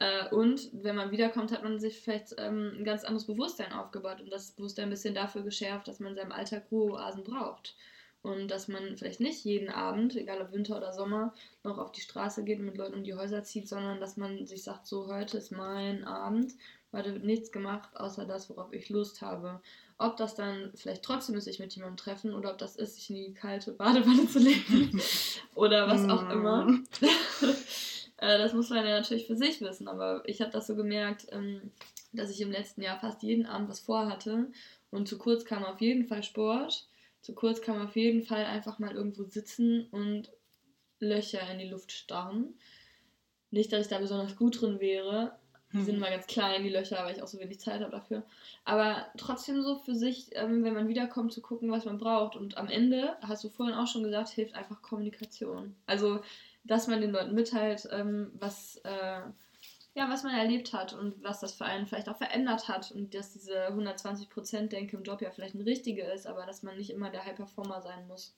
Äh, 0.00 0.32
und 0.32 0.70
wenn 0.72 0.94
man 0.94 1.10
wiederkommt, 1.10 1.50
hat 1.50 1.64
man 1.64 1.80
sich 1.80 1.98
vielleicht 1.98 2.36
ähm, 2.38 2.72
ein 2.78 2.84
ganz 2.84 3.02
anderes 3.02 3.26
Bewusstsein 3.26 3.72
aufgebaut 3.72 4.20
und 4.20 4.32
das 4.32 4.52
Bewusstsein 4.52 4.84
ein 4.84 4.90
bisschen 4.90 5.12
dafür 5.12 5.42
geschärft, 5.42 5.88
dass 5.88 5.98
man 5.98 6.10
in 6.10 6.14
seinem 6.14 6.30
Alltag 6.30 6.66
Ruheoasen 6.70 7.24
braucht. 7.24 7.74
Und 8.22 8.48
dass 8.48 8.68
man 8.68 8.96
vielleicht 8.96 9.18
nicht 9.18 9.44
jeden 9.44 9.70
Abend, 9.70 10.14
egal 10.14 10.40
ob 10.40 10.52
Winter 10.52 10.76
oder 10.76 10.92
Sommer, 10.92 11.34
noch 11.64 11.78
auf 11.78 11.90
die 11.90 12.00
Straße 12.00 12.44
geht 12.44 12.60
und 12.60 12.66
mit 12.66 12.76
Leuten 12.76 12.94
um 12.94 13.02
die 13.02 13.14
Häuser 13.14 13.42
zieht, 13.42 13.68
sondern 13.68 14.00
dass 14.00 14.16
man 14.16 14.46
sich 14.46 14.62
sagt, 14.62 14.86
so 14.86 15.12
heute 15.12 15.38
ist 15.38 15.50
mein 15.50 16.04
Abend, 16.04 16.52
Wird 16.90 17.22
nichts 17.22 17.52
gemacht, 17.52 17.90
außer 17.96 18.24
das, 18.24 18.48
worauf 18.48 18.72
ich 18.72 18.88
Lust 18.88 19.20
habe. 19.20 19.60
Ob 19.98 20.16
das 20.16 20.34
dann 20.34 20.72
vielleicht 20.74 21.02
trotzdem 21.02 21.34
ist, 21.36 21.44
sich 21.44 21.58
mit 21.58 21.74
jemandem 21.74 21.96
treffen 21.96 22.32
oder 22.32 22.52
ob 22.52 22.58
das 22.58 22.76
ist, 22.76 22.96
sich 22.96 23.10
in 23.10 23.16
die 23.16 23.34
kalte 23.34 23.72
Badewanne 23.72 24.28
zu 24.28 24.38
legen 24.38 25.00
oder 25.54 25.88
was 25.88 26.08
auch 26.08 26.30
immer. 26.30 26.64
Mm. 26.66 26.86
Äh, 28.20 28.38
das 28.38 28.52
muss 28.52 28.68
man 28.70 28.84
ja 28.84 28.98
natürlich 28.98 29.26
für 29.26 29.36
sich 29.36 29.60
wissen, 29.60 29.86
aber 29.86 30.22
ich 30.26 30.40
habe 30.40 30.50
das 30.50 30.66
so 30.66 30.74
gemerkt, 30.74 31.26
ähm, 31.30 31.70
dass 32.12 32.30
ich 32.30 32.40
im 32.40 32.50
letzten 32.50 32.82
Jahr 32.82 32.98
fast 32.98 33.22
jeden 33.22 33.46
Abend 33.46 33.68
was 33.68 33.80
vorhatte 33.80 34.50
und 34.90 35.08
zu 35.08 35.18
kurz 35.18 35.44
kam 35.44 35.64
auf 35.64 35.80
jeden 35.80 36.06
Fall 36.06 36.22
Sport, 36.22 36.88
zu 37.20 37.34
kurz 37.34 37.60
kam 37.60 37.80
auf 37.80 37.94
jeden 37.96 38.22
Fall 38.22 38.44
einfach 38.44 38.78
mal 38.78 38.94
irgendwo 38.94 39.24
sitzen 39.24 39.86
und 39.90 40.30
Löcher 41.00 41.48
in 41.52 41.58
die 41.58 41.68
Luft 41.68 41.92
starren. 41.92 42.54
Nicht, 43.50 43.72
dass 43.72 43.82
ich 43.82 43.88
da 43.88 43.98
besonders 43.98 44.36
gut 44.36 44.60
drin 44.60 44.80
wäre. 44.80 45.37
Die 45.72 45.82
sind 45.82 45.96
Hm. 45.96 46.02
immer 46.02 46.10
ganz 46.10 46.26
klein, 46.26 46.62
die 46.62 46.70
Löcher, 46.70 47.04
weil 47.04 47.14
ich 47.14 47.22
auch 47.22 47.28
so 47.28 47.38
wenig 47.38 47.60
Zeit 47.60 47.80
habe 47.80 47.90
dafür. 47.90 48.22
Aber 48.64 49.06
trotzdem 49.18 49.62
so 49.62 49.76
für 49.76 49.94
sich, 49.94 50.30
ähm, 50.32 50.64
wenn 50.64 50.72
man 50.74 50.88
wiederkommt, 50.88 51.32
zu 51.32 51.42
gucken, 51.42 51.70
was 51.70 51.84
man 51.84 51.98
braucht. 51.98 52.36
Und 52.36 52.56
am 52.56 52.68
Ende, 52.68 53.16
hast 53.20 53.44
du 53.44 53.50
vorhin 53.50 53.74
auch 53.74 53.86
schon 53.86 54.02
gesagt, 54.02 54.30
hilft 54.30 54.54
einfach 54.54 54.80
Kommunikation. 54.80 55.74
Also, 55.86 56.20
dass 56.64 56.86
man 56.86 57.00
den 57.02 57.10
Leuten 57.10 57.34
mitteilt, 57.34 57.86
ähm, 57.92 58.30
was, 58.38 58.76
äh, 58.84 59.20
ja, 59.94 60.08
was 60.08 60.22
man 60.22 60.34
erlebt 60.34 60.72
hat 60.72 60.94
und 60.94 61.22
was 61.22 61.40
das 61.40 61.52
für 61.52 61.64
einen 61.64 61.86
vielleicht 61.86 62.08
auch 62.08 62.16
verändert 62.16 62.68
hat. 62.68 62.90
Und 62.92 63.14
dass 63.14 63.32
diese 63.32 63.70
120%-Denke 63.70 64.96
im 64.96 65.02
Job 65.02 65.20
ja 65.20 65.30
vielleicht 65.30 65.54
eine 65.54 65.66
richtige 65.66 66.02
ist, 66.02 66.26
aber 66.26 66.46
dass 66.46 66.62
man 66.62 66.76
nicht 66.78 66.90
immer 66.90 67.10
der 67.10 67.24
High-Performer 67.26 67.82
sein 67.82 68.06
muss. 68.06 68.34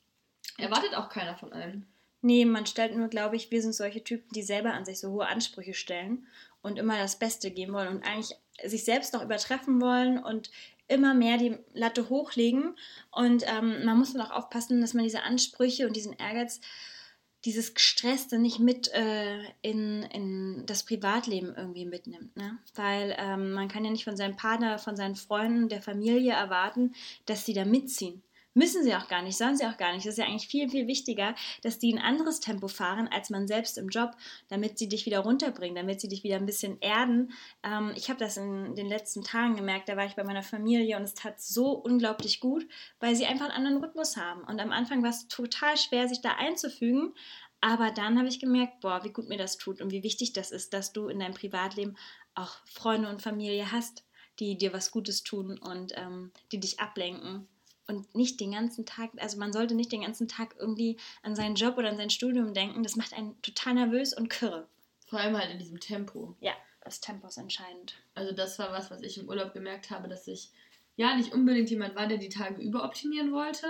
Erwartet 0.58 0.94
auch 0.96 1.08
keiner 1.08 1.36
von 1.36 1.52
einem. 1.52 1.86
Nee, 2.22 2.44
man 2.44 2.66
stellt 2.66 2.94
nur, 2.94 3.08
glaube 3.08 3.36
ich, 3.36 3.50
wir 3.50 3.62
sind 3.62 3.74
solche 3.74 4.04
Typen, 4.04 4.28
die 4.34 4.42
selber 4.42 4.74
an 4.74 4.84
sich 4.84 5.00
so 5.00 5.10
hohe 5.10 5.26
Ansprüche 5.26 5.72
stellen 5.72 6.26
und 6.62 6.78
immer 6.78 6.98
das 6.98 7.18
Beste 7.18 7.50
geben 7.50 7.72
wollen 7.72 7.88
und 7.88 8.04
eigentlich 8.04 8.36
sich 8.64 8.84
selbst 8.84 9.14
noch 9.14 9.22
übertreffen 9.22 9.80
wollen 9.80 10.18
und 10.18 10.50
immer 10.88 11.14
mehr 11.14 11.38
die 11.38 11.56
Latte 11.72 12.08
hochlegen. 12.08 12.76
Und 13.10 13.44
ähm, 13.46 13.84
man 13.84 13.98
muss 13.98 14.12
dann 14.12 14.22
auch 14.22 14.32
aufpassen, 14.32 14.80
dass 14.80 14.94
man 14.94 15.04
diese 15.04 15.22
Ansprüche 15.22 15.86
und 15.86 15.94
diesen 15.94 16.12
Ehrgeiz, 16.12 16.60
dieses 17.44 17.72
Gestresste 17.72 18.38
nicht 18.38 18.58
mit 18.58 18.92
äh, 18.92 19.38
in, 19.62 20.02
in 20.02 20.64
das 20.66 20.84
Privatleben 20.84 21.54
irgendwie 21.56 21.86
mitnimmt. 21.86 22.36
Ne? 22.36 22.58
Weil 22.74 23.16
ähm, 23.18 23.52
man 23.52 23.68
kann 23.68 23.84
ja 23.84 23.90
nicht 23.90 24.04
von 24.04 24.16
seinem 24.16 24.36
Partner, 24.36 24.78
von 24.78 24.96
seinen 24.96 25.16
Freunden, 25.16 25.68
der 25.68 25.80
Familie 25.80 26.32
erwarten, 26.32 26.94
dass 27.24 27.46
sie 27.46 27.54
da 27.54 27.64
mitziehen. 27.64 28.22
Müssen 28.52 28.82
sie 28.82 28.96
auch 28.96 29.06
gar 29.06 29.22
nicht, 29.22 29.38
sollen 29.38 29.56
sie 29.56 29.64
auch 29.64 29.76
gar 29.76 29.92
nicht. 29.92 30.04
Das 30.04 30.14
ist 30.14 30.18
ja 30.18 30.24
eigentlich 30.24 30.48
viel, 30.48 30.68
viel 30.68 30.88
wichtiger, 30.88 31.36
dass 31.62 31.78
die 31.78 31.92
ein 31.92 32.02
anderes 32.02 32.40
Tempo 32.40 32.66
fahren 32.66 33.08
als 33.08 33.30
man 33.30 33.46
selbst 33.46 33.78
im 33.78 33.88
Job, 33.88 34.10
damit 34.48 34.76
sie 34.76 34.88
dich 34.88 35.06
wieder 35.06 35.20
runterbringen, 35.20 35.76
damit 35.76 36.00
sie 36.00 36.08
dich 36.08 36.24
wieder 36.24 36.36
ein 36.36 36.46
bisschen 36.46 36.80
erden. 36.80 37.32
Ähm, 37.62 37.92
ich 37.94 38.08
habe 38.08 38.18
das 38.18 38.36
in 38.36 38.74
den 38.74 38.88
letzten 38.88 39.22
Tagen 39.22 39.54
gemerkt, 39.54 39.88
da 39.88 39.96
war 39.96 40.04
ich 40.04 40.16
bei 40.16 40.24
meiner 40.24 40.42
Familie 40.42 40.96
und 40.96 41.04
es 41.04 41.14
tat 41.14 41.40
so 41.40 41.70
unglaublich 41.70 42.40
gut, 42.40 42.66
weil 42.98 43.14
sie 43.14 43.26
einfach 43.26 43.46
einen 43.46 43.66
anderen 43.66 43.84
Rhythmus 43.84 44.16
haben. 44.16 44.42
Und 44.42 44.60
am 44.60 44.72
Anfang 44.72 45.04
war 45.04 45.10
es 45.10 45.28
total 45.28 45.76
schwer, 45.76 46.08
sich 46.08 46.20
da 46.20 46.32
einzufügen. 46.32 47.14
Aber 47.60 47.92
dann 47.92 48.18
habe 48.18 48.28
ich 48.28 48.40
gemerkt, 48.40 48.80
boah, 48.80 49.04
wie 49.04 49.12
gut 49.12 49.28
mir 49.28 49.38
das 49.38 49.58
tut 49.58 49.80
und 49.80 49.92
wie 49.92 50.02
wichtig 50.02 50.32
das 50.32 50.50
ist, 50.50 50.72
dass 50.72 50.92
du 50.92 51.08
in 51.08 51.20
deinem 51.20 51.34
Privatleben 51.34 51.96
auch 52.34 52.56
Freunde 52.64 53.08
und 53.08 53.22
Familie 53.22 53.70
hast, 53.70 54.04
die 54.40 54.56
dir 54.56 54.72
was 54.72 54.90
Gutes 54.90 55.22
tun 55.22 55.58
und 55.58 55.92
ähm, 55.94 56.32
die 56.50 56.58
dich 56.58 56.80
ablenken 56.80 57.46
und 57.86 58.14
nicht 58.14 58.40
den 58.40 58.52
ganzen 58.52 58.86
Tag, 58.86 59.10
also 59.18 59.38
man 59.38 59.52
sollte 59.52 59.74
nicht 59.74 59.92
den 59.92 60.02
ganzen 60.02 60.28
Tag 60.28 60.54
irgendwie 60.58 60.96
an 61.22 61.34
seinen 61.34 61.54
Job 61.54 61.76
oder 61.76 61.88
an 61.88 61.96
sein 61.96 62.10
Studium 62.10 62.54
denken. 62.54 62.82
Das 62.82 62.96
macht 62.96 63.12
einen 63.12 63.40
total 63.42 63.74
nervös 63.74 64.12
und 64.12 64.28
kirre. 64.28 64.68
Vor 65.06 65.18
allem 65.18 65.36
halt 65.36 65.50
in 65.50 65.58
diesem 65.58 65.80
Tempo. 65.80 66.36
Ja, 66.40 66.52
das 66.82 67.00
Tempo 67.00 67.26
ist 67.26 67.36
entscheidend. 67.36 67.94
Also 68.14 68.32
das 68.32 68.58
war 68.58 68.70
was, 68.72 68.90
was 68.90 69.02
ich 69.02 69.18
im 69.18 69.28
Urlaub 69.28 69.52
gemerkt 69.52 69.90
habe, 69.90 70.08
dass 70.08 70.26
ich 70.28 70.50
ja 70.96 71.16
nicht 71.16 71.32
unbedingt 71.32 71.70
jemand 71.70 71.96
war, 71.96 72.06
der 72.06 72.18
die 72.18 72.28
Tage 72.28 72.60
überoptimieren 72.62 73.32
wollte, 73.32 73.66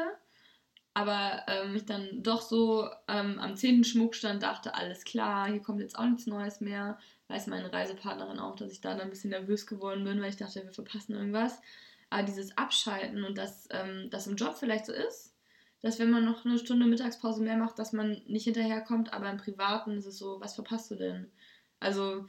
aber 0.92 1.44
ähm, 1.46 1.76
ich 1.76 1.86
dann 1.86 2.22
doch 2.22 2.42
so 2.42 2.88
ähm, 3.06 3.38
am 3.38 3.56
zehnten 3.56 3.84
Schmuck 3.84 4.14
stand, 4.14 4.42
dachte, 4.42 4.74
alles 4.74 5.04
klar, 5.04 5.48
hier 5.48 5.62
kommt 5.62 5.80
jetzt 5.80 5.96
auch 5.98 6.04
nichts 6.04 6.26
Neues 6.26 6.60
mehr. 6.60 6.98
Weiß 7.28 7.46
meine 7.46 7.72
Reisepartnerin 7.72 8.40
auch, 8.40 8.56
dass 8.56 8.72
ich 8.72 8.80
da 8.80 8.90
dann 8.90 9.02
ein 9.02 9.10
bisschen 9.10 9.30
nervös 9.30 9.66
geworden 9.66 10.02
bin, 10.02 10.20
weil 10.20 10.30
ich 10.30 10.36
dachte, 10.36 10.64
wir 10.64 10.72
verpassen 10.72 11.14
irgendwas. 11.14 11.62
Aber 12.10 12.22
dieses 12.24 12.56
Abschalten 12.58 13.24
und 13.24 13.38
dass 13.38 13.68
ähm, 13.70 14.08
das 14.10 14.26
im 14.26 14.36
Job 14.36 14.56
vielleicht 14.58 14.86
so 14.86 14.92
ist, 14.92 15.34
dass 15.82 15.98
wenn 15.98 16.10
man 16.10 16.24
noch 16.24 16.44
eine 16.44 16.58
Stunde 16.58 16.86
Mittagspause 16.86 17.42
mehr 17.42 17.56
macht, 17.56 17.78
dass 17.78 17.92
man 17.92 18.20
nicht 18.26 18.44
hinterherkommt, 18.44 19.12
aber 19.12 19.30
im 19.30 19.38
Privaten 19.38 19.96
ist 19.96 20.06
es 20.06 20.18
so, 20.18 20.40
was 20.40 20.54
verpasst 20.54 20.90
du 20.90 20.96
denn? 20.96 21.30
Also 21.78 22.26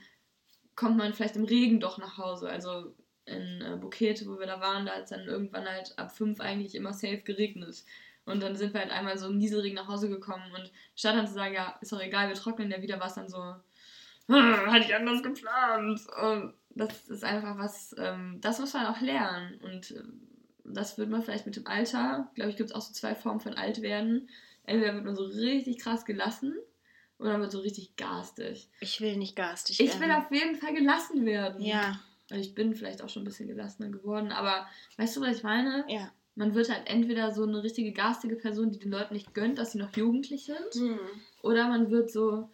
kommt 0.75 0.97
man 0.97 1.13
vielleicht 1.13 1.35
im 1.35 1.43
Regen 1.43 1.79
doch 1.79 1.97
nach 1.97 2.17
Hause. 2.17 2.49
Also 2.49 2.95
in 3.25 3.61
äh, 3.61 3.77
Bukete, 3.79 4.25
wo 4.27 4.39
wir 4.39 4.47
da 4.47 4.61
waren, 4.61 4.85
da 4.85 4.93
hat 4.93 5.03
es 5.03 5.09
dann 5.09 5.27
irgendwann 5.27 5.67
halt 5.67 5.97
ab 5.97 6.15
fünf 6.15 6.39
eigentlich 6.39 6.75
immer 6.75 6.93
safe 6.93 7.19
geregnet. 7.21 7.83
Und 8.25 8.41
dann 8.41 8.55
sind 8.55 8.73
wir 8.73 8.81
halt 8.81 8.91
einmal 8.91 9.17
so 9.17 9.27
im 9.27 9.37
Nieselregen 9.37 9.75
nach 9.75 9.87
Hause 9.87 10.09
gekommen 10.09 10.51
und 10.55 10.71
statt 10.95 11.15
dann 11.15 11.27
zu 11.27 11.33
sagen, 11.33 11.53
ja, 11.55 11.77
ist 11.81 11.91
doch 11.91 12.01
egal, 12.01 12.29
wir 12.29 12.35
trocknen 12.35 12.71
ja 12.71 12.81
wieder, 12.81 12.99
war 12.99 13.07
es 13.07 13.15
dann 13.15 13.27
so, 13.29 13.55
"Hm, 14.27 14.71
hatte 14.71 14.85
ich 14.85 14.95
anders 14.95 15.23
geplant. 15.23 16.01
Und 16.21 16.53
das 16.75 17.09
ist 17.09 17.23
einfach 17.23 17.57
was, 17.57 17.95
ähm, 17.97 18.37
das 18.41 18.59
muss 18.59 18.73
man 18.73 18.85
auch 18.87 19.01
lernen. 19.01 19.59
Und 19.61 19.91
äh, 19.91 20.03
das 20.63 20.97
wird 20.97 21.09
man 21.09 21.21
vielleicht 21.21 21.45
mit 21.45 21.55
dem 21.55 21.67
Alter, 21.67 22.29
glaube 22.35 22.51
ich, 22.51 22.57
gibt 22.57 22.69
es 22.69 22.75
auch 22.75 22.81
so 22.81 22.93
zwei 22.93 23.15
Formen 23.15 23.39
von 23.39 23.53
Altwerden. 23.55 24.29
Entweder 24.63 24.93
wird 24.93 25.05
man 25.05 25.15
so 25.15 25.23
richtig 25.25 25.79
krass 25.79 26.05
gelassen 26.05 26.55
oder 27.19 27.31
man 27.33 27.41
wird 27.41 27.51
so 27.51 27.59
richtig 27.59 27.95
garstig. 27.95 28.69
Ich 28.79 29.01
will 29.01 29.17
nicht 29.17 29.35
garstig 29.35 29.79
Ich 29.79 29.93
will 29.99 30.07
werden. 30.07 30.23
auf 30.23 30.31
jeden 30.31 30.55
Fall 30.55 30.73
gelassen 30.73 31.25
werden. 31.25 31.61
Ja, 31.61 31.99
Also 32.29 32.41
Ich 32.41 32.55
bin 32.55 32.73
vielleicht 32.75 33.01
auch 33.01 33.09
schon 33.09 33.23
ein 33.23 33.25
bisschen 33.25 33.47
gelassener 33.47 33.89
geworden, 33.89 34.31
aber 34.31 34.67
weißt 34.97 35.17
du, 35.17 35.21
was 35.21 35.37
ich 35.37 35.43
meine? 35.43 35.85
ja. 35.87 36.11
Man 36.33 36.55
wird 36.55 36.71
halt 36.73 36.89
entweder 36.89 37.33
so 37.33 37.43
eine 37.43 37.61
richtige 37.61 37.91
garstige 37.91 38.37
Person, 38.37 38.71
die 38.71 38.79
den 38.79 38.89
Leuten 38.89 39.13
nicht 39.13 39.33
gönnt, 39.33 39.57
dass 39.57 39.73
sie 39.73 39.77
noch 39.79 39.93
jugendlich 39.97 40.45
sind, 40.45 40.97
oder 41.43 41.67
man 41.67 41.91
wird 41.91 42.09
so, 42.09 42.49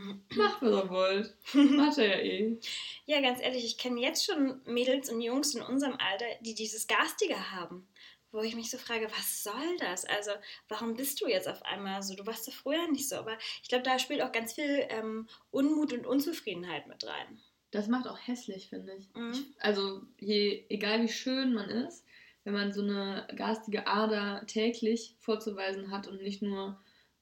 macht 0.00 0.62
was 0.62 0.62
ihr 0.62 0.90
wollt. 0.90 1.34
Macht 1.54 1.98
er 1.98 2.06
ja 2.06 2.24
eh. 2.24 2.58
Ja, 3.06 3.20
ganz 3.20 3.40
ehrlich, 3.40 3.64
ich 3.64 3.78
kenne 3.78 4.00
jetzt 4.00 4.24
schon 4.24 4.60
Mädels 4.64 5.10
und 5.10 5.20
Jungs 5.20 5.54
in 5.54 5.62
unserem 5.62 5.94
Alter, 5.98 6.26
die 6.40 6.54
dieses 6.54 6.86
Garstige 6.86 7.52
haben. 7.52 7.86
Wo 8.32 8.42
ich 8.42 8.54
mich 8.54 8.70
so 8.70 8.78
frage, 8.78 9.10
was 9.10 9.42
soll 9.42 9.76
das? 9.80 10.04
Also, 10.04 10.30
warum 10.68 10.94
bist 10.94 11.20
du 11.20 11.26
jetzt 11.26 11.48
auf 11.48 11.64
einmal 11.64 12.00
so? 12.02 12.14
Du 12.14 12.24
warst 12.26 12.46
doch 12.46 12.52
früher 12.52 12.88
nicht 12.88 13.08
so. 13.08 13.16
Aber 13.16 13.36
ich 13.62 13.68
glaube, 13.68 13.82
da 13.82 13.98
spielt 13.98 14.22
auch 14.22 14.30
ganz 14.30 14.52
viel 14.52 14.86
ähm, 14.88 15.26
Unmut 15.50 15.92
und 15.92 16.06
Unzufriedenheit 16.06 16.86
mit 16.86 17.04
rein. 17.04 17.40
Das 17.72 17.88
macht 17.88 18.06
auch 18.06 18.18
hässlich, 18.18 18.68
finde 18.68 18.94
ich. 18.94 19.12
Mhm. 19.14 19.32
ich. 19.32 19.44
Also, 19.58 20.02
je, 20.20 20.64
egal 20.68 21.02
wie 21.02 21.08
schön 21.08 21.52
man 21.54 21.68
ist, 21.70 22.04
wenn 22.44 22.54
man 22.54 22.72
so 22.72 22.82
eine 22.82 23.26
garstige 23.34 23.86
Ader 23.86 24.44
täglich 24.46 25.16
vorzuweisen 25.18 25.90
hat 25.90 26.06
und 26.06 26.22
nicht 26.22 26.40
nur 26.40 26.80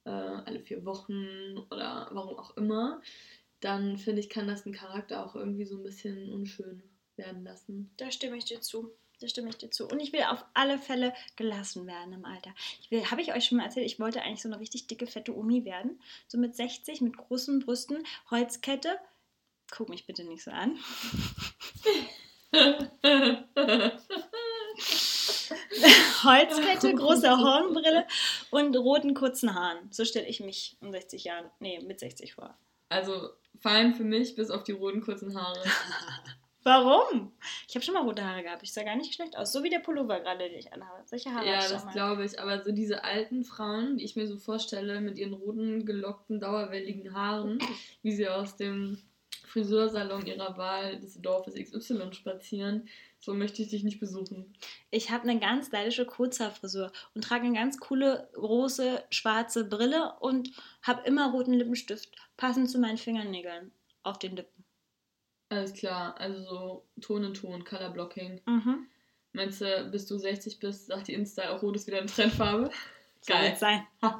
äh, 0.08 0.42
alle 0.46 0.60
vier 0.60 0.84
Wochen 0.84 1.58
oder 1.70 2.08
warum 2.12 2.38
auch 2.38 2.56
immer, 2.56 3.02
dann 3.60 3.98
finde 3.98 4.20
ich, 4.20 4.30
kann 4.30 4.48
das 4.48 4.64
den 4.64 4.72
Charakter 4.72 5.24
auch 5.24 5.34
irgendwie 5.34 5.66
so 5.66 5.76
ein 5.76 5.82
bisschen 5.82 6.32
unschön 6.32 6.82
werden 7.16 7.44
lassen. 7.44 7.90
Da 7.96 8.10
stimme 8.10 8.36
ich 8.36 8.44
dir 8.44 8.60
zu. 8.60 8.90
Da 9.20 9.26
stimme 9.26 9.48
ich 9.48 9.56
dir 9.56 9.70
zu. 9.70 9.88
Und 9.88 9.98
ich 10.00 10.12
will 10.12 10.22
auf 10.22 10.44
alle 10.54 10.78
Fälle 10.78 11.12
gelassen 11.34 11.86
werden 11.88 12.12
im 12.12 12.24
Alter. 12.24 12.54
Ich 12.88 13.10
habe 13.10 13.20
ich 13.20 13.34
euch 13.34 13.46
schon 13.46 13.58
mal 13.58 13.64
erzählt, 13.64 13.86
ich 13.86 13.98
wollte 13.98 14.22
eigentlich 14.22 14.42
so 14.42 14.48
eine 14.48 14.60
richtig 14.60 14.86
dicke, 14.86 15.08
fette 15.08 15.36
Omi 15.36 15.64
werden. 15.64 16.00
So 16.28 16.38
mit 16.38 16.54
60, 16.54 17.00
mit 17.00 17.16
großen 17.16 17.58
Brüsten, 17.58 18.04
Holzkette. 18.30 18.96
Guck 19.70 19.88
mich 19.88 20.06
bitte 20.06 20.24
nicht 20.24 20.44
so 20.44 20.52
an. 20.52 20.78
Holzkette, 26.24 26.94
große 26.94 27.30
Hornbrille 27.38 28.06
und 28.50 28.76
roten 28.76 29.14
kurzen 29.14 29.54
Haaren. 29.54 29.78
So 29.90 30.04
stelle 30.04 30.26
ich 30.26 30.40
mich 30.40 30.76
in 30.80 30.92
60 30.92 31.24
Jahren, 31.24 31.50
nee, 31.60 31.80
mit 31.80 32.00
60 32.00 32.34
vor. 32.34 32.56
Also 32.88 33.30
fein 33.60 33.94
für 33.94 34.04
mich, 34.04 34.34
bis 34.34 34.50
auf 34.50 34.64
die 34.64 34.72
roten 34.72 35.00
kurzen 35.00 35.40
Haare. 35.40 35.62
Warum? 36.64 37.32
Ich 37.66 37.74
habe 37.74 37.84
schon 37.84 37.94
mal 37.94 38.02
rote 38.02 38.24
Haare 38.24 38.42
gehabt. 38.42 38.62
Ich 38.62 38.72
sah 38.72 38.82
gar 38.82 38.96
nicht 38.96 39.14
schlecht 39.14 39.38
aus. 39.38 39.52
So 39.52 39.62
wie 39.62 39.70
der 39.70 39.78
Pullover 39.78 40.20
gerade, 40.20 40.48
den 40.48 40.58
ich 40.58 40.72
anhabe. 40.72 41.02
Solche 41.06 41.32
Haare 41.32 41.46
ja, 41.46 41.66
das 41.66 41.86
glaube 41.92 42.24
ich. 42.24 42.38
Aber 42.38 42.62
so 42.62 42.72
diese 42.72 43.04
alten 43.04 43.44
Frauen, 43.44 43.96
die 43.96 44.04
ich 44.04 44.16
mir 44.16 44.26
so 44.26 44.36
vorstelle, 44.36 45.00
mit 45.00 45.18
ihren 45.18 45.32
roten, 45.32 45.86
gelockten, 45.86 46.40
dauerwelligen 46.40 47.14
Haaren, 47.14 47.58
wie 48.02 48.12
sie 48.12 48.28
aus 48.28 48.56
dem 48.56 48.98
Friseursalon 49.46 50.26
ihrer 50.26 50.58
Wahl 50.58 51.00
des 51.00 51.20
Dorfes 51.22 51.54
XY 51.54 52.12
spazieren, 52.12 52.88
so 53.20 53.34
möchte 53.34 53.62
ich 53.62 53.68
dich 53.68 53.82
nicht 53.84 54.00
besuchen. 54.00 54.54
Ich 54.90 55.10
habe 55.10 55.28
eine 55.28 55.40
ganz 55.40 55.66
stylische 55.68 56.06
Kurzhaarfrisur 56.06 56.92
und 57.14 57.24
trage 57.24 57.46
eine 57.46 57.54
ganz 57.54 57.78
coole, 57.78 58.30
große, 58.34 59.04
schwarze 59.10 59.64
Brille 59.64 60.14
und 60.20 60.50
habe 60.82 61.06
immer 61.06 61.30
roten 61.32 61.52
Lippenstift, 61.52 62.14
passend 62.36 62.70
zu 62.70 62.78
meinen 62.78 62.98
Fingernägeln 62.98 63.72
auf 64.02 64.18
den 64.18 64.36
Lippen. 64.36 64.64
Alles 65.50 65.72
klar, 65.72 66.18
also 66.20 66.42
so 66.42 66.86
Ton 67.00 67.24
in 67.24 67.34
Ton, 67.34 67.64
Color 67.64 67.90
Blocking. 67.90 68.40
Mhm. 68.46 68.86
Meinst 69.32 69.60
du, 69.60 69.88
bis 69.90 70.06
du 70.06 70.18
60 70.18 70.58
bist, 70.58 70.86
sagt 70.86 71.08
die 71.08 71.14
Insta 71.14 71.50
auch 71.50 71.62
rot 71.62 71.76
ist 71.76 71.86
wieder 71.86 71.98
eine 71.98 72.06
Trendfarbe? 72.06 72.70
Geil. 73.26 73.56
sein. 73.56 73.86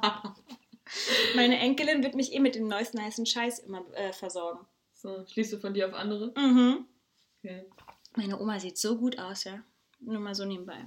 Meine 1.35 1.57
Enkelin 1.59 2.03
wird 2.03 2.15
mich 2.15 2.33
eh 2.33 2.39
mit 2.39 2.55
dem 2.55 2.67
neuesten 2.67 3.01
heißen 3.01 3.25
Scheiß 3.25 3.59
immer 3.59 3.85
äh, 3.93 4.11
versorgen. 4.11 4.65
so, 4.93 5.25
schließt 5.25 5.53
du 5.53 5.57
von 5.57 5.73
dir 5.73 5.87
auf 5.87 5.93
andere? 5.93 6.33
Mhm. 6.35 6.85
Okay. 7.43 7.65
Meine 8.15 8.39
Oma 8.39 8.59
sieht 8.59 8.77
so 8.77 8.97
gut 8.97 9.19
aus, 9.19 9.43
ja. 9.43 9.63
Nur 9.99 10.19
mal 10.19 10.35
so 10.35 10.45
nebenbei. 10.45 10.85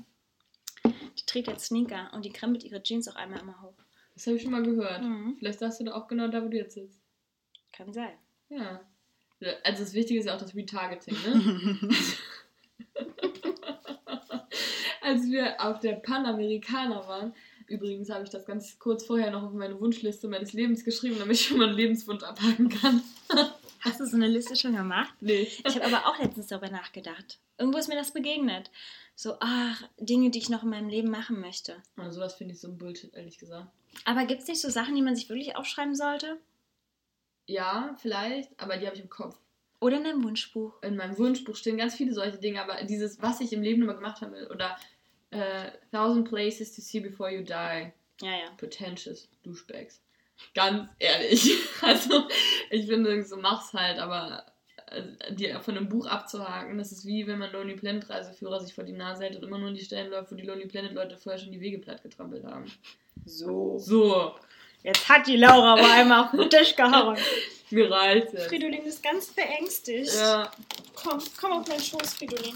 Die 0.84 1.26
trägt 1.26 1.48
jetzt 1.48 1.66
Sneaker 1.66 2.10
und 2.14 2.24
die 2.24 2.32
krempelt 2.32 2.64
ihre 2.64 2.82
Jeans 2.82 3.08
auch 3.08 3.16
einmal 3.16 3.40
immer 3.40 3.60
hoch. 3.62 3.76
Das 4.14 4.26
habe 4.26 4.36
ich 4.36 4.42
schon 4.42 4.52
mal 4.52 4.62
gehört. 4.62 5.02
Mhm. 5.02 5.36
Vielleicht 5.38 5.58
sagst 5.58 5.80
du 5.80 5.84
da 5.84 5.94
auch 5.94 6.08
genau 6.08 6.28
da, 6.28 6.42
wo 6.44 6.48
du 6.48 6.56
jetzt 6.56 6.74
sitzt. 6.74 7.00
Kann 7.72 7.92
sein. 7.92 8.12
Ja. 8.48 8.80
Also 9.64 9.82
das 9.82 9.94
Wichtige 9.94 10.20
ist 10.20 10.26
ja 10.26 10.36
auch 10.36 10.40
das 10.40 10.54
Retargeting, 10.54 11.16
ne? 11.24 11.78
Als 15.00 15.24
wir 15.24 15.60
auf 15.60 15.80
der 15.80 15.94
Panamerikaner 15.94 17.08
waren, 17.08 17.34
übrigens 17.66 18.08
habe 18.08 18.22
ich 18.24 18.30
das 18.30 18.46
ganz 18.46 18.78
kurz 18.78 19.04
vorher 19.04 19.32
noch 19.32 19.42
auf 19.42 19.52
meine 19.52 19.80
Wunschliste 19.80 20.28
meines 20.28 20.52
Lebens 20.52 20.84
geschrieben, 20.84 21.18
damit 21.18 21.36
ich 21.36 21.46
schon 21.46 21.58
mal 21.58 21.68
einen 21.68 21.76
Lebenswunsch 21.76 22.22
abhaken 22.22 22.68
kann. 22.68 23.02
Hast 23.82 24.00
du 24.00 24.06
so 24.06 24.16
eine 24.16 24.28
Liste 24.28 24.56
schon 24.56 24.76
gemacht? 24.76 25.12
Nee. 25.20 25.42
Ich 25.42 25.64
habe 25.64 25.84
aber 25.84 26.06
auch 26.06 26.18
letztens 26.18 26.46
darüber 26.46 26.70
nachgedacht. 26.70 27.38
Irgendwo 27.58 27.78
ist 27.78 27.88
mir 27.88 27.96
das 27.96 28.12
begegnet. 28.12 28.70
So, 29.14 29.36
ach, 29.40 29.82
Dinge, 29.98 30.30
die 30.30 30.38
ich 30.38 30.48
noch 30.48 30.62
in 30.62 30.70
meinem 30.70 30.88
Leben 30.88 31.10
machen 31.10 31.40
möchte. 31.40 31.82
Also 31.96 32.20
sowas 32.20 32.34
finde 32.34 32.54
ich 32.54 32.60
so 32.60 32.68
ein 32.68 32.78
Bullshit, 32.78 33.12
ehrlich 33.14 33.38
gesagt. 33.38 33.66
Aber 34.04 34.24
gibt 34.24 34.42
es 34.42 34.48
nicht 34.48 34.60
so 34.60 34.70
Sachen, 34.70 34.94
die 34.94 35.02
man 35.02 35.16
sich 35.16 35.28
wirklich 35.28 35.56
aufschreiben 35.56 35.94
sollte? 35.94 36.38
Ja, 37.46 37.96
vielleicht, 38.00 38.50
aber 38.58 38.76
die 38.76 38.86
habe 38.86 38.96
ich 38.96 39.02
im 39.02 39.10
Kopf. 39.10 39.36
Oder 39.80 39.98
in 39.98 40.06
einem 40.06 40.22
Wunschbuch? 40.22 40.80
In 40.82 40.96
meinem 40.96 41.18
Wunschbuch 41.18 41.56
stehen 41.56 41.76
ganz 41.76 41.96
viele 41.96 42.14
solche 42.14 42.38
Dinge, 42.38 42.62
aber 42.62 42.84
dieses, 42.84 43.20
was 43.20 43.40
ich 43.40 43.52
im 43.52 43.62
Leben 43.62 43.82
immer 43.82 43.94
gemacht 43.94 44.20
habe, 44.20 44.48
oder 44.48 44.76
äh, 45.30 45.72
Thousand 45.90 46.28
Places 46.28 46.74
to 46.74 46.80
See 46.80 47.00
Before 47.00 47.30
You 47.30 47.42
Die, 47.42 47.52
Ja, 47.52 47.92
ja. 48.20 48.50
pretentious 48.56 49.28
Douchebags. 49.42 50.00
Ganz 50.54 50.88
ehrlich. 50.98 51.58
Also, 51.82 52.28
ich 52.70 52.86
finde, 52.86 53.24
so 53.24 53.36
mach's 53.36 53.72
halt, 53.72 53.98
aber 53.98 54.46
äh, 54.86 55.34
dir 55.34 55.58
von 55.60 55.76
einem 55.76 55.88
Buch 55.88 56.06
abzuhaken, 56.06 56.78
das 56.78 56.92
ist 56.92 57.04
wie 57.04 57.26
wenn 57.26 57.40
man 57.40 57.50
Lonely 57.50 57.74
Planet 57.74 58.08
Reiseführer 58.08 58.60
sich 58.60 58.72
vor 58.72 58.84
die 58.84 58.92
Nase 58.92 59.24
hält 59.24 59.36
und 59.36 59.42
immer 59.42 59.58
nur 59.58 59.70
an 59.70 59.74
die 59.74 59.84
Stellen 59.84 60.10
läuft, 60.10 60.30
wo 60.30 60.36
die 60.36 60.46
Lonely 60.46 60.68
Planet 60.68 60.92
Leute 60.92 61.16
vorher 61.16 61.40
schon 61.40 61.50
die 61.50 61.60
Wege 61.60 61.78
platt 61.78 62.04
getrampelt 62.04 62.44
haben. 62.44 62.70
So. 63.24 63.78
So, 63.78 64.34
Jetzt 64.82 65.08
hat 65.08 65.26
die 65.26 65.36
Laura 65.36 65.74
aber 65.74 65.92
einmal 65.92 66.24
auf 66.24 66.30
den 66.32 66.50
Tisch 66.50 66.74
gehauen. 66.74 67.16
es. 68.34 68.46
Fridolin 68.46 68.84
ist 68.84 69.02
ganz 69.02 69.30
verängstigt. 69.30 70.14
Ja, 70.14 70.50
Komm, 70.94 71.22
komm 71.40 71.52
auf 71.52 71.68
meinen 71.68 71.80
Schoß, 71.80 72.14
Fridolin. 72.14 72.54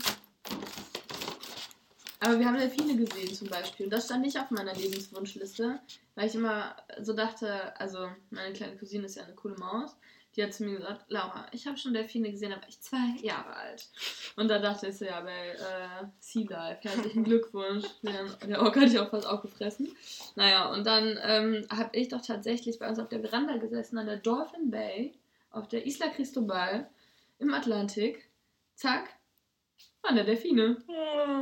Aber 2.21 2.39
wir 2.39 2.47
haben 2.47 2.57
Delfine 2.57 2.97
gesehen 2.97 3.35
zum 3.35 3.49
Beispiel. 3.49 3.87
Und 3.87 3.93
das 3.93 4.07
stand 4.07 4.23
nicht 4.23 4.39
auf 4.39 4.51
meiner 4.51 4.75
Lebenswunschliste, 4.75 5.81
weil 6.15 6.29
ich 6.29 6.35
immer 6.35 6.77
so 7.01 7.13
dachte, 7.13 7.79
also 7.79 8.09
meine 8.31 8.55
kleine 8.55 8.77
Cousine 8.77 9.07
ist 9.07 9.17
ja 9.17 9.25
eine 9.25 9.35
coole 9.35 9.57
Maus. 9.57 9.97
Die 10.35 10.43
hat 10.43 10.53
zu 10.53 10.65
mir 10.65 10.77
gesagt, 10.77 11.07
Laura, 11.09 11.47
ich 11.53 11.67
habe 11.67 11.79
schon 11.79 11.95
Delfine 11.95 12.31
gesehen, 12.31 12.51
da 12.51 12.57
war 12.57 12.69
ich 12.69 12.79
zwei 12.81 13.17
Jahre 13.23 13.57
alt. 13.57 13.89
Und 14.37 14.49
da 14.49 14.59
dachte 14.59 14.89
ich 14.89 14.99
so, 14.99 15.07
ja, 15.07 15.23
bei 15.23 15.53
äh, 15.53 16.07
Sea 16.21 16.47
Life, 16.49 16.87
herzlichen 16.87 17.25
Glückwunsch. 17.25 17.87
Der, 18.03 18.61
Ork 18.61 18.77
hatte 18.77 18.87
ich 18.87 18.99
auch 18.99 19.09
fast 19.09 19.27
aufgefressen. 19.27 19.97
Naja, 20.35 20.71
und 20.73 20.87
dann 20.87 21.19
ähm, 21.23 21.67
habe 21.71 21.97
ich 21.97 22.09
doch 22.09 22.21
tatsächlich 22.21 22.79
bei 22.79 22.87
uns 22.87 22.99
auf 22.99 23.09
der 23.09 23.21
Veranda 23.21 23.57
gesessen, 23.57 23.97
an 23.97 24.07
der 24.07 24.19
Dolphin 24.19 24.71
Bay, 24.71 25.15
auf 25.51 25.69
der 25.69 25.87
Isla 25.87 26.09
Cristobal 26.09 26.87
im 27.39 27.55
Atlantik. 27.55 28.29
Zack, 28.75 29.16
waren 30.07 30.17
da 30.17 30.23
Delfine. 30.23 30.77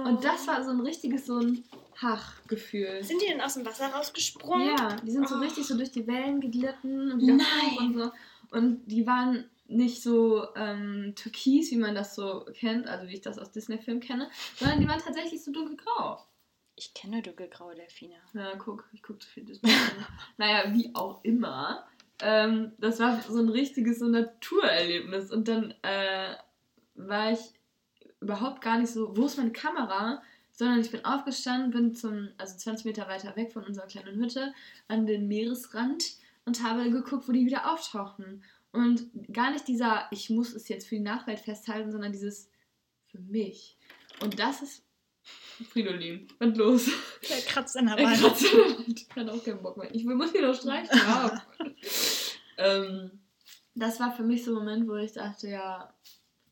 Und 0.05 0.25
das 0.25 0.47
war 0.47 0.63
so 0.65 0.71
ein 0.71 0.81
richtiges, 0.81 1.27
so 1.27 1.39
ein 1.39 1.65
Hach-Gefühl. 2.01 3.03
Sind 3.05 3.23
die 3.23 3.27
denn 3.27 3.41
aus 3.41 3.55
dem 3.55 3.65
Wasser 3.67 3.87
rausgesprungen? 3.89 4.69
Ja, 4.77 4.97
die 4.97 5.11
sind 5.11 5.29
so 5.29 5.37
Oh. 5.37 5.39
richtig 5.39 5.67
so 5.67 5.77
durch 5.77 5.91
die 5.93 6.07
Wellen 6.07 6.41
geglitten 6.41 7.13
und 7.13 7.21
wieder 7.21 7.35
Nein. 7.35 7.79
und 7.79 7.95
so. 7.95 8.13
Und 8.51 8.87
die 8.87 9.07
waren 9.07 9.45
nicht 9.67 10.03
so 10.03 10.47
ähm, 10.57 11.15
türkis, 11.17 11.71
wie 11.71 11.77
man 11.77 11.95
das 11.95 12.15
so 12.15 12.45
kennt, 12.55 12.87
also 12.87 13.09
wie 13.09 13.15
ich 13.15 13.21
das 13.23 13.39
aus 13.39 13.51
Disney-Filmen 13.51 14.01
kenne, 14.01 14.29
sondern 14.57 14.81
die 14.81 14.89
waren 14.89 15.01
tatsächlich 15.01 15.43
so 15.43 15.53
dunkelgrau. 15.53 16.23
Ich 16.77 16.93
kenne 16.93 17.23
dunkelgraue 17.23 17.75
Delfine. 17.75 18.17
Na, 18.33 18.57
guck, 18.57 18.89
ich 18.93 19.03
gucke 19.03 19.21
zu 19.21 19.29
viel 19.29 19.45
Disney. 19.45 19.71
naja, 20.37 20.73
wie 20.75 20.91
auch 20.95 21.23
immer. 21.25 21.87
Ähm, 22.21 22.73
das 22.79 22.99
war 23.01 23.21
so 23.23 23.39
ein 23.39 23.49
richtiges 23.49 24.01
so 24.01 24.07
Naturerlebnis. 24.07 25.31
Und 25.31 25.49
dann 25.49 25.73
äh, 25.83 26.35
war 26.97 27.33
ich 27.33 27.39
überhaupt 28.25 28.61
gar 28.61 28.79
nicht 28.79 28.91
so, 28.93 29.17
wo 29.17 29.27
ist 29.27 29.37
meine 29.37 29.53
Kamera? 29.53 30.23
Sondern 30.53 30.81
ich 30.81 30.91
bin 30.91 31.05
aufgestanden, 31.05 31.71
bin 31.71 31.95
zum, 31.95 32.29
also 32.39 32.57
20 32.57 32.87
Meter 32.87 33.09
weiter 33.09 33.35
weg 33.37 33.53
von 33.53 33.65
unserer 33.65 33.87
kleinen 33.87 34.17
Hütte, 34.23 34.53
an 34.89 35.07
den 35.07 35.27
Meeresrand 35.27 36.05
und 36.45 36.63
habe 36.63 36.91
geguckt, 36.91 37.29
wo 37.29 37.33
die 37.33 37.47
wieder 37.47 37.73
auftauchten. 37.73 38.43
Und 38.73 39.09
gar 39.33 39.51
nicht 39.53 39.67
dieser, 39.69 40.07
ich 40.11 40.31
muss 40.31 40.53
es 40.55 40.69
jetzt 40.69 40.89
für 40.89 40.97
die 40.97 41.01
Nachwelt 41.01 41.41
festhalten, 41.41 41.91
sondern 41.93 42.13
dieses 42.13 42.51
für 43.07 43.19
mich. 43.19 43.77
Und 44.21 44.39
das 44.39 44.63
ist 44.63 44.85
Fridolin. 45.71 46.29
Und 46.39 46.57
los. 46.57 46.91
Der 47.29 47.41
kratzt 47.41 47.77
an 47.77 47.87
der 47.87 47.99
Ich 48.13 48.23
Wand. 48.23 49.09
kann 49.11 49.29
auch 49.31 49.43
keinen 49.43 49.63
Bock 49.63 49.77
mehr. 49.77 49.95
Ich 49.95 50.05
muss 50.05 50.33
hier 50.33 50.47
noch 50.47 50.55
streichen. 50.55 50.97
Ja. 50.99 51.47
ähm, 52.59 53.11
das 53.75 53.99
war 54.01 54.15
für 54.15 54.23
mich 54.23 54.45
so 54.45 54.53
ein 54.53 54.55
Moment, 54.65 54.89
wo 54.89 54.97
ich 54.97 55.13
dachte, 55.13 55.49
ja, 55.49 55.93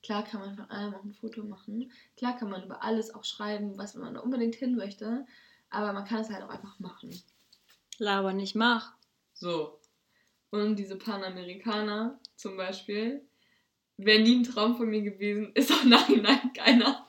klar 0.03 0.25
kann 0.25 0.41
man 0.41 0.57
von 0.57 0.71
allem 0.71 0.95
auch 0.95 1.05
ein 1.05 1.15
Foto 1.15 1.43
machen. 1.45 1.91
Klar 2.17 2.37
kann 2.37 2.51
man 2.51 2.65
über 2.65 2.83
alles 2.83 3.15
auch 3.15 3.25
schreiben, 3.25 3.79
was 3.79 3.95
man 3.95 4.15
da 4.15 4.21
unbedingt 4.21 4.55
hin 4.55 4.77
möchte. 4.77 5.27
Aber 5.71 5.93
man 5.93 6.05
kann 6.05 6.21
es 6.21 6.31
halt 6.31 6.43
auch 6.43 6.51
einfach 6.51 6.79
machen. 6.79 7.23
Laber 7.99 8.33
nicht, 8.33 8.55
mach. 8.55 8.95
So. 9.33 9.81
Und 10.51 10.77
diese 10.77 10.97
Panamerikaner 10.97 12.21
zum 12.37 12.57
Beispiel, 12.57 13.27
wäre 13.97 14.23
nie 14.23 14.37
ein 14.37 14.45
Traum 14.45 14.77
von 14.77 14.89
mir 14.89 15.03
gewesen, 15.03 15.53
ist 15.55 15.73
auch 15.73 15.85
nachhinein 15.85 16.53
keiner. 16.53 17.07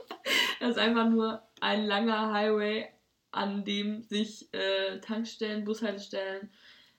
Das 0.60 0.72
ist 0.72 0.78
einfach 0.78 1.10
nur 1.10 1.42
ein 1.60 1.86
langer 1.86 2.32
Highway, 2.32 2.88
an 3.32 3.66
dem 3.66 4.04
sich 4.04 4.54
äh, 4.54 5.00
Tankstellen, 5.00 5.66
Bushaltestellen, 5.66 6.52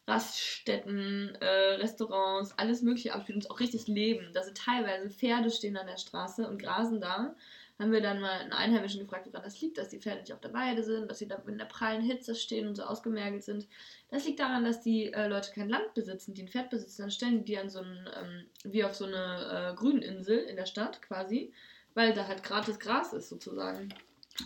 Raststätten, 0.07 1.35
äh, 1.41 1.75
Restaurants, 1.77 2.59
alles 2.59 2.83
mögliche 2.83 3.15
abspielt 3.15 3.37
und 3.37 3.51
auch 3.51 3.61
richtig 3.61 3.87
leben. 3.87 4.31
Da 4.35 4.43
sind 4.43 4.59
teilweise 4.59 5.09
Pferde 5.09 5.51
stehen 5.51 5.77
an 5.77 5.87
der 5.87 5.97
Straße 5.97 6.47
und 6.47 6.61
grasen 6.61 7.01
da. 7.01 7.35
Haben 7.79 7.91
wir 7.91 8.03
dann 8.03 8.21
mal 8.21 8.31
einen 8.31 8.53
Einheimischen 8.53 9.01
gefragt, 9.01 9.27
woran 9.27 9.43
das 9.43 9.61
liegt, 9.61 9.79
dass 9.79 9.89
die 9.89 9.99
Pferde 9.99 10.21
nicht 10.21 10.33
auf 10.33 10.41
der 10.41 10.53
Weide 10.53 10.85
sind, 10.85 11.11
dass 11.11 11.19
sie 11.19 11.27
da 11.27 11.43
in 11.47 11.59
der 11.59 11.65
prallen 11.65 12.03
Hitze 12.03 12.37
stehen 12.37 12.69
und 12.69 12.77
so 12.77 12.85
ausgemergelt 12.85 13.43
sind. 13.43 13.67
Das 14.11 14.25
liegt 14.25 14.39
daran, 14.39 14.65
dass 14.65 14.81
die 14.81 15.13
äh, 15.13 15.27
Leute 15.27 15.51
kein 15.53 15.69
Land 15.69 15.93
besitzen, 15.95 16.35
die 16.35 16.43
ein 16.43 16.49
Pferd 16.49 16.71
besitzen. 16.71 17.03
Dann 17.03 17.11
stellen 17.11 17.39
die 17.39 17.45
die 17.45 17.59
an 17.59 17.71
so 17.71 17.81
einen, 17.81 18.09
ähm, 18.15 18.45
wie 18.63 18.85
auf 18.85 18.95
so 18.95 19.07
eine 19.07 19.73
äh, 19.73 19.75
Grüninsel 19.75 20.39
in 20.39 20.55
der 20.55 20.67
Stadt 20.67 21.03
quasi, 21.03 21.53
weil 21.95 22.13
da 22.13 22.29
halt 22.29 22.45
gratis 22.45 22.79
Gras 22.79 23.13
ist 23.13 23.29
sozusagen. 23.29 23.93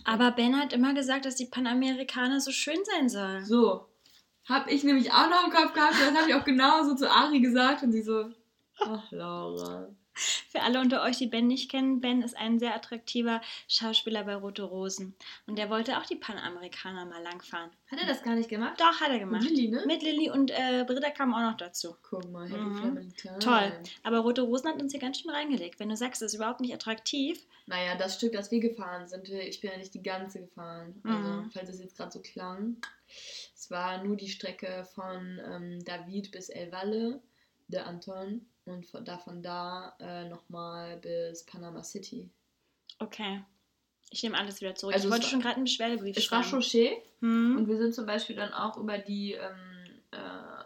Aber 0.05 0.31
Ben 0.31 0.59
hat 0.59 0.73
immer 0.73 0.95
gesagt, 0.95 1.27
dass 1.27 1.35
die 1.35 1.47
Panamerikaner 1.47 2.41
so 2.41 2.51
schön 2.51 2.79
sein 2.85 3.09
sollen. 3.11 3.45
So, 3.45 3.88
hab 4.49 4.71
ich 4.71 4.85
nämlich 4.85 5.13
auch 5.13 5.29
noch 5.29 5.47
im 5.47 5.53
Kopf 5.53 5.73
gehabt, 5.75 5.95
das 5.95 6.17
habe 6.17 6.29
ich 6.29 6.35
auch 6.35 6.45
genauso 6.45 6.95
zu 6.95 7.11
Ari 7.11 7.41
gesagt 7.41 7.83
und 7.83 7.93
sie 7.93 8.03
so, 8.03 8.31
ach 8.81 9.11
Laura. 9.11 9.89
Für 10.49 10.63
alle 10.63 10.81
unter 10.81 11.03
euch, 11.03 11.17
die 11.19 11.27
Ben 11.27 11.47
nicht 11.47 11.71
kennen, 11.71 12.01
Ben 12.01 12.23
ist 12.23 12.37
ein 12.37 12.59
sehr 12.59 12.75
attraktiver 12.75 13.41
Schauspieler 13.69 14.25
bei 14.25 14.35
Rote 14.35 14.63
Rosen. 14.63 15.15
Und 15.47 15.57
der 15.59 15.71
wollte 15.71 15.99
auch 15.99 16.07
die 16.07 16.17
Panamerikaner 16.17 17.05
mal 17.07 17.23
langfahren. 17.23 17.71
Hat 17.91 17.99
er 18.01 18.07
das 18.07 18.23
gar 18.23 18.35
nicht 18.35 18.49
gemacht? 18.49 18.81
Doch, 18.81 19.01
hat 19.01 19.11
er 19.11 19.19
gemacht. 19.19 19.43
Mit 19.43 19.51
Lilly, 19.51 19.69
ne? 19.69 19.83
Mit 19.87 20.03
Lilly 20.03 20.31
und 20.31 20.51
äh, 20.51 20.85
Britta 20.87 21.11
kam 21.11 21.35
auch 21.35 21.41
noch 21.41 21.57
dazu. 21.57 21.97
Guck 22.03 22.31
mal, 22.31 22.49
Happy 22.49 22.61
Mhm. 22.61 22.77
Family 22.77 23.13
Time. 23.13 23.39
Toll. 23.39 23.73
Aber 24.03 24.19
Rote 24.21 24.43
Rosen 24.43 24.69
hat 24.69 24.81
uns 24.81 24.93
hier 24.93 25.01
ganz 25.01 25.21
schön 25.21 25.31
reingelegt. 25.31 25.79
Wenn 25.81 25.89
du 25.89 25.97
sagst, 25.97 26.21
das 26.23 26.33
ist 26.33 26.37
überhaupt 26.37 26.61
nicht 26.61 26.75
attraktiv, 26.75 27.45
Naja, 27.67 27.97
das 27.97 28.15
Stück, 28.15 28.33
das 28.33 28.51
wir 28.51 28.61
gefahren 28.61 29.07
sind, 29.09 29.29
ich 29.29 29.61
bin 29.61 29.71
ja 29.71 29.77
nicht 29.77 29.93
die 29.93 30.03
ganze 30.03 30.41
gefahren. 30.41 31.01
Also, 31.05 31.29
Mhm. 31.43 31.51
falls 31.51 31.69
es 31.69 31.81
jetzt 31.81 31.97
gerade 31.99 32.11
so 32.11 32.21
klang. 32.21 32.77
Es 33.55 33.71
war 33.71 34.03
nur 34.03 34.17
die 34.17 34.29
Strecke 34.29 34.87
von 34.95 35.39
ähm, 35.45 35.85
David 35.85 36.31
bis 36.31 36.49
El 36.49 36.73
Valle, 36.73 37.21
der 37.69 37.87
Anton. 37.87 38.47
Und 38.69 38.87
von 38.87 39.05
da, 39.05 39.19
von 39.19 39.43
da 39.43 39.95
äh, 39.99 40.29
nochmal 40.29 40.97
bis 40.99 41.45
Panama 41.45 41.83
City. 41.83 42.29
okay. 42.99 43.43
Ich 44.11 44.23
nehme 44.23 44.39
alles 44.39 44.63
wieder 44.63 44.75
zurück. 44.75 44.95
Also 44.95 45.07
ich 45.07 45.09
es 45.09 45.13
wollte 45.13 45.25
war- 45.25 45.31
schon 45.31 45.41
gerade 45.43 45.57
einen 45.57 45.65
Beschwerdebrief 45.65 46.17
Es 46.17 46.31
war 46.33 46.43
schreiben. 46.43 46.63
Chauchet. 46.63 47.03
Hm? 47.21 47.57
Und 47.59 47.69
wir 47.69 47.77
sind 47.77 47.95
zum 47.95 48.07
Beispiel 48.07 48.37
dann 48.37 48.55
auch 48.55 48.79
über 48.79 48.97
die 48.97 49.35
ähm, 49.35 50.01
äh, 50.13 50.65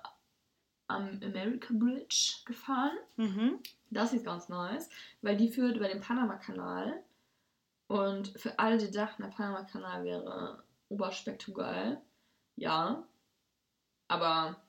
am 0.87 1.21
America 1.25 1.69
Bridge 1.73 2.35
gefahren. 2.45 2.97
Mhm. 3.17 3.59
Das 3.91 4.13
ist 4.13 4.25
ganz 4.25 4.49
nice, 4.49 4.89
weil 5.23 5.37
die 5.37 5.49
führt 5.49 5.77
über 5.77 5.89
den 5.89 6.01
Panama-Kanal. 6.01 7.03
Und 7.89 8.29
für 8.39 8.57
alle, 8.61 8.79
die 8.79 8.93
dachten, 8.93 9.23
der 9.23 9.31
Panama-Kanal 9.31 10.05
wäre 10.05 10.63
oberspektakulär, 10.89 12.01
ja. 12.55 13.03
Aber, 14.07 14.62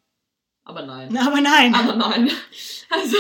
aber 0.65 0.85
nein. 0.85 1.09
Na, 1.11 1.27
aber 1.27 1.41
nein. 1.41 1.73
Aber 1.75 1.95
nein. 1.95 2.29
Also, 2.89 3.17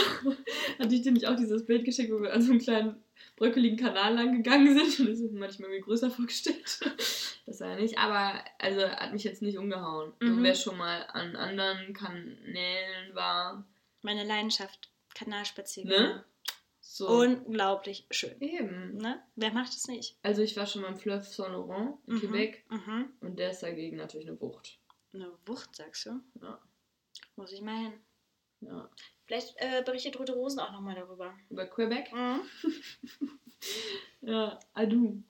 hatte 0.77 0.93
ich 0.93 1.01
dir 1.01 1.11
nicht 1.11 1.25
auch 1.27 1.35
dieses 1.35 1.65
Bild 1.65 1.83
geschickt, 1.83 2.11
wo 2.11 2.21
wir 2.21 2.31
an 2.31 2.41
so 2.43 2.51
einem 2.51 2.61
kleinen 2.61 3.03
bröckeligen 3.37 3.77
Kanal 3.77 4.13
lang 4.13 4.37
gegangen 4.37 4.77
sind 4.77 4.99
und 4.99 5.09
das 5.11 5.19
ist 5.19 5.33
manchmal 5.33 5.69
irgendwie 5.69 5.85
größer 5.85 6.11
vorgestellt. 6.11 6.79
Das 7.45 7.59
war 7.59 7.71
ja 7.71 7.75
nicht, 7.75 7.97
aber 7.97 8.41
also 8.57 8.87
hat 8.87 9.11
mich 9.11 9.25
jetzt 9.25 9.41
nicht 9.41 9.57
umgehauen. 9.57 10.13
Mhm. 10.21 10.37
Und 10.37 10.43
wer 10.43 10.55
schon 10.55 10.77
mal 10.77 11.01
an 11.11 11.35
anderen 11.35 11.93
Kanälen 11.93 13.13
war, 13.13 13.65
Meine 14.01 14.23
Leidenschaft. 14.23 14.89
Kanalspaziergänge. 15.13 15.99
Ne? 15.99 16.23
So. 16.79 17.07
unglaublich 17.07 18.05
schön. 18.11 18.39
Eben. 18.39 18.95
Ne? 18.97 19.21
Wer 19.35 19.51
macht 19.51 19.73
es 19.73 19.87
nicht? 19.87 20.17
Also 20.23 20.41
ich 20.41 20.55
war 20.55 20.65
schon 20.67 20.83
mal 20.83 20.89
im 20.89 20.97
Fleuve 20.97 21.23
Saint-Laurent 21.25 21.97
in 22.07 22.13
Mhm. 22.15 22.19
Quebec 22.19 22.63
Mhm. 22.69 23.09
und 23.21 23.37
der 23.39 23.51
ist 23.51 23.61
dagegen 23.63 23.97
natürlich 23.97 24.27
eine 24.29 24.39
Wucht. 24.39 24.77
Eine 25.13 25.31
Wucht, 25.45 25.75
sagst 25.75 26.05
du? 26.05 26.19
Ja. 26.41 26.59
Muss 27.35 27.51
ich 27.51 27.61
mal 27.61 27.77
hin. 27.77 27.93
ja. 28.61 28.89
Vielleicht 29.25 29.55
äh, 29.57 29.81
berichtet 29.85 30.19
Rote 30.19 30.33
Rosen 30.33 30.59
auch 30.59 30.71
nochmal 30.73 30.95
darüber. 30.95 31.33
Über 31.49 31.65
Quebec? 31.67 32.11
Mhm. 32.13 32.41
Ja, 34.21 34.59
Adu. 34.73 35.23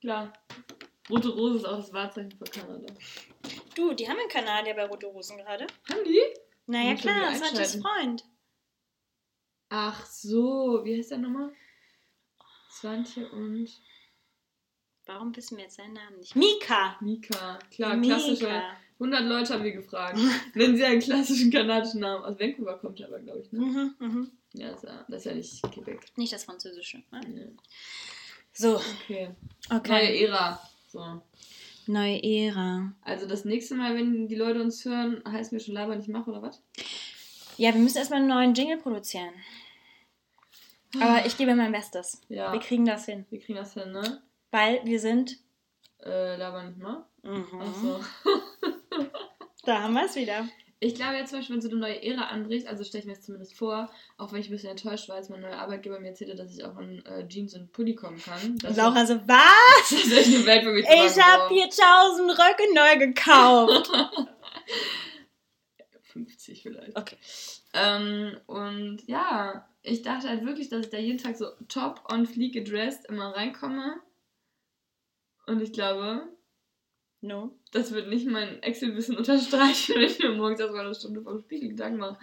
Klar. 0.00 0.32
Rote 1.10 1.28
Rose 1.28 1.58
ist 1.58 1.64
auch 1.66 1.76
das 1.76 1.92
Wahrzeichen 1.92 2.32
für 2.32 2.44
Kanada. 2.44 2.92
Du, 3.74 3.92
die 3.92 4.08
haben 4.08 4.18
einen 4.18 4.28
Kanadier 4.30 4.74
bei 4.74 4.86
Rote 4.86 5.06
Rosen 5.06 5.36
gerade. 5.36 5.66
Haben 5.90 6.04
die? 6.04 6.20
Naja, 6.66 6.92
Muss 6.92 7.00
klar, 7.02 7.34
Santis 7.34 7.74
einschalten. 7.74 7.82
Freund. 7.82 8.24
Ach 9.68 10.06
so, 10.06 10.80
wie 10.84 10.96
heißt 10.98 11.10
der 11.10 11.18
nochmal? 11.18 11.52
Swantje 12.70 13.28
und 13.30 13.68
Warum 15.06 15.34
wissen 15.36 15.56
wir 15.56 15.64
jetzt 15.64 15.76
seinen 15.76 15.92
Namen 15.94 16.18
nicht? 16.18 16.34
Mika! 16.34 16.96
Mika. 17.00 17.58
Klar, 17.70 17.96
Mika. 17.96 18.14
klassische. 18.16 18.62
100 18.98 19.22
Leute 19.24 19.52
haben 19.54 19.64
wir 19.64 19.72
gefragt. 19.72 20.18
Nennen 20.54 20.76
Sie 20.76 20.84
einen 20.84 21.00
klassischen 21.00 21.50
kanadischen 21.50 22.00
Namen. 22.00 22.24
Aus 22.24 22.38
Vancouver 22.40 22.78
kommt 22.78 22.98
er 23.00 23.08
aber, 23.08 23.18
glaube 23.20 23.40
ich. 23.40 23.52
Ne? 23.52 23.60
Mhm, 23.60 23.94
mhm. 23.98 24.30
Ja, 24.54 24.70
das 24.70 24.82
ist 24.82 24.88
ja, 24.88 25.04
das 25.08 25.18
ist 25.18 25.24
ja 25.26 25.34
nicht 25.34 25.62
Quebec. 25.72 26.00
Nicht 26.16 26.32
das 26.32 26.44
Französische. 26.44 27.02
Ne? 27.12 27.20
Nee. 27.28 27.46
So, 28.52 28.76
Okay. 29.04 29.30
okay. 29.70 29.90
Neue 29.90 30.20
Ära. 30.28 30.60
So. 30.88 31.22
Neue 31.88 32.22
Ära. 32.22 32.92
Also 33.02 33.26
das 33.26 33.44
nächste 33.44 33.74
Mal, 33.74 33.94
wenn 33.96 34.28
die 34.28 34.34
Leute 34.34 34.62
uns 34.62 34.82
hören, 34.84 35.22
heißt 35.30 35.52
mir 35.52 35.60
schon 35.60 35.74
Laber 35.74 35.94
nicht 35.94 36.08
mach 36.08 36.26
oder 36.26 36.40
was? 36.42 36.62
Ja, 37.58 37.72
wir 37.74 37.80
müssen 37.80 37.98
erstmal 37.98 38.20
einen 38.20 38.28
neuen 38.28 38.54
Jingle 38.54 38.78
produzieren. 38.78 39.32
Aber 40.98 41.26
ich 41.26 41.36
gebe 41.36 41.54
mein 41.54 41.72
Bestes. 41.72 42.22
Ja, 42.28 42.52
Wir 42.52 42.60
kriegen 42.60 42.86
das 42.86 43.04
hin. 43.04 43.26
wir 43.28 43.40
kriegen 43.40 43.58
das 43.58 43.74
hin, 43.74 43.92
ne? 43.92 44.22
Weil 44.50 44.80
wir 44.84 44.98
sind. 45.00 45.36
Äh, 46.02 46.36
Laber 46.36 46.62
nicht 46.64 46.78
mach. 46.78 47.04
Mhm. 47.22 47.46
Ach 47.60 47.74
so. 47.82 48.00
Da 49.64 49.82
haben 49.82 49.94
wir 49.94 50.04
es 50.04 50.14
wieder. 50.14 50.48
Ich 50.78 50.94
glaube 50.94 51.14
jetzt 51.14 51.30
zum 51.30 51.38
Beispiel, 51.38 51.56
wenn 51.56 51.62
so 51.62 51.70
eine 51.70 51.78
neue 51.78 52.02
Ära 52.02 52.26
anbricht, 52.26 52.66
also 52.66 52.84
stelle 52.84 53.00
ich 53.00 53.06
mir 53.06 53.14
das 53.14 53.24
zumindest 53.24 53.56
vor, 53.56 53.90
auch 54.18 54.32
wenn 54.32 54.40
ich 54.40 54.48
ein 54.48 54.52
bisschen 54.52 54.70
enttäuscht 54.70 55.08
war, 55.08 55.16
als 55.16 55.30
mein 55.30 55.40
neuer 55.40 55.56
Arbeitgeber 55.56 55.98
mir 55.98 56.08
erzählte, 56.08 56.34
dass 56.34 56.54
ich 56.54 56.62
auch 56.64 56.78
in 56.78 57.04
äh, 57.06 57.26
Jeans 57.26 57.54
und 57.54 57.72
Pulli 57.72 57.94
kommen 57.94 58.22
kann. 58.22 58.58
Das 58.58 58.76
Laura 58.76 59.06
so, 59.06 59.16
was? 59.26 59.90
Das 59.90 59.92
ist 59.92 60.12
echt 60.12 60.34
eine 60.34 60.46
Welt 60.46 60.64
für 60.64 60.72
mich. 60.72 60.84
Ich 60.84 61.22
habe 61.22 61.44
wow. 61.44 61.70
4000 61.70 62.30
Röcke 62.30 62.74
neu 62.74 63.06
gekauft. 63.06 63.90
50 66.12 66.62
vielleicht. 66.62 66.96
Okay. 66.96 67.16
Ähm, 67.72 68.38
und 68.46 69.06
ja, 69.06 69.68
ich 69.82 70.02
dachte 70.02 70.28
halt 70.28 70.44
wirklich, 70.44 70.68
dass 70.68 70.86
ich 70.86 70.90
da 70.90 70.98
jeden 70.98 71.18
Tag 71.18 71.36
so 71.36 71.46
top 71.68 72.02
on 72.10 72.26
fleek 72.26 72.52
gedressed 72.52 73.06
immer 73.06 73.34
reinkomme. 73.34 74.00
Und 75.46 75.60
ich 75.62 75.72
glaube, 75.72 76.26
No. 77.22 77.50
das 77.72 77.92
wird 77.92 78.08
nicht 78.08 78.26
mein 78.26 78.62
Excel-Wissen 78.62 79.16
unterstreichen, 79.16 79.94
wenn 79.96 80.02
ich 80.02 80.18
mir 80.18 80.30
morgens 80.32 80.60
erstmal 80.60 80.84
eine 80.84 80.94
Stunde 80.94 81.22
vom 81.22 81.40
Spiegel 81.40 81.70
Gedanken 81.70 81.98
mache. 81.98 82.18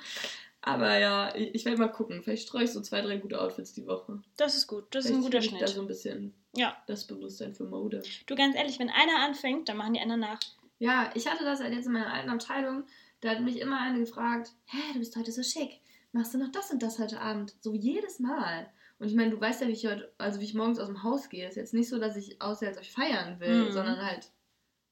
Aber 0.62 0.97
ja, 0.97 1.36
ich, 1.36 1.65
werde 1.65 1.77
mal 1.77 1.89
gucken. 1.89 2.23
Vielleicht 2.23 2.47
streue 2.47 2.63
ich 2.63 2.71
so 2.71 2.79
zwei, 2.79 3.01
drei 3.01 3.17
gute 3.17 3.41
Outfits 3.41 3.73
die 3.73 3.86
Woche. 3.86 4.21
Das 4.38 4.56
ist 4.56 4.67
gut. 4.67 4.86
Das 4.91 5.03
ist 5.03 5.12
ein 5.12 5.21
Vielleicht 5.23 5.25
guter 5.25 5.38
ich 5.39 5.49
Da 5.51 5.58
Schnitt. 5.67 5.75
so 5.75 5.82
ein 5.82 5.88
bisschen 5.88 6.34
Ja. 6.56 6.77
das 6.88 7.06
Bewusstsein 7.06 7.53
für 7.53 7.65
Mode. 7.65 8.01
Du, 8.27 8.36
ganz 8.36 8.56
ehrlich, 8.56 8.79
wenn 8.79 8.89
einer 8.89 9.25
anfängt, 9.25 9.67
dann 9.67 9.75
machen 9.75 9.93
die 9.93 9.99
anderen 9.99 10.21
nach. 10.21 10.39
Ja, 10.79 11.12
ich 11.15 11.27
hatte 11.29 11.43
das 11.43 11.60
halt 11.60 11.73
jetzt 11.73 11.88
in 11.88 11.91
meiner 11.91 12.13
alten 12.13 12.29
Abteilung. 12.29 12.86
Da 13.19 13.32
hat 13.32 13.41
mich 13.41 13.60
immer 13.60 13.79
eine 13.82 13.99
gefragt: 13.99 14.51
Hä, 14.65 14.77
du 14.93 14.99
bist 14.99 15.15
heute 15.17 15.34
so 15.34 15.43
schick. 15.43 15.82
Machst 16.13 16.34
du 16.34 16.38
noch 16.38 16.51
das 16.51 16.71
und 16.71 16.82
das 16.82 16.97
heute 16.97 17.19
Abend? 17.19 17.56
So 17.60 17.73
jedes 17.73 18.19
Mal. 18.19 18.69
Und 18.99 19.08
ich 19.10 19.15
meine, 19.15 19.32
du 19.32 19.41
weißt 19.41 19.62
ja, 19.62 19.67
wie 19.67 19.71
ich 19.73 19.86
heute, 19.86 20.13
also 20.17 20.39
wie 20.39 20.45
ich 20.45 20.53
morgens 20.53 20.79
aus 20.79 20.88
dem 20.88 21.03
Haus 21.03 21.27
gehe. 21.27 21.45
Ist 21.49 21.58
jetzt 21.58 21.73
nicht 21.73 21.89
so, 21.89 21.99
dass 21.99 22.15
ich 22.15 22.41
aussehe, 22.41 22.69
als 22.69 22.77
ob 22.77 22.84
ich 22.84 22.91
feiern 22.91 23.39
will, 23.41 23.65
Mhm. 23.65 23.71
sondern 23.73 24.01
halt 24.06 24.29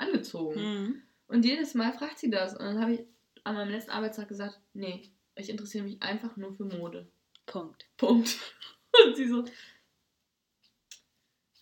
angezogen. 0.02 0.62
Mhm. 0.62 1.02
Und 1.28 1.46
jedes 1.46 1.74
Mal 1.74 1.94
fragt 1.94 2.20
sie 2.20 2.30
das. 2.30 2.54
Und 2.54 2.66
dann 2.66 2.82
habe 2.82 2.94
ich 2.94 3.02
an 3.44 3.56
meinem 3.56 3.72
letzten 3.72 3.92
Arbeitstag 3.92 4.28
gesagt: 4.28 4.60
Nee, 4.74 5.10
ich 5.36 5.50
interessiere 5.50 5.86
mich 5.86 6.02
einfach 6.02 6.36
nur 6.38 6.54
für 6.54 6.66
Mode. 6.66 7.08
Punkt. 7.46 7.86
Punkt. 7.98 8.38
Und 9.06 9.16
sie 9.16 9.28
so. 9.28 9.46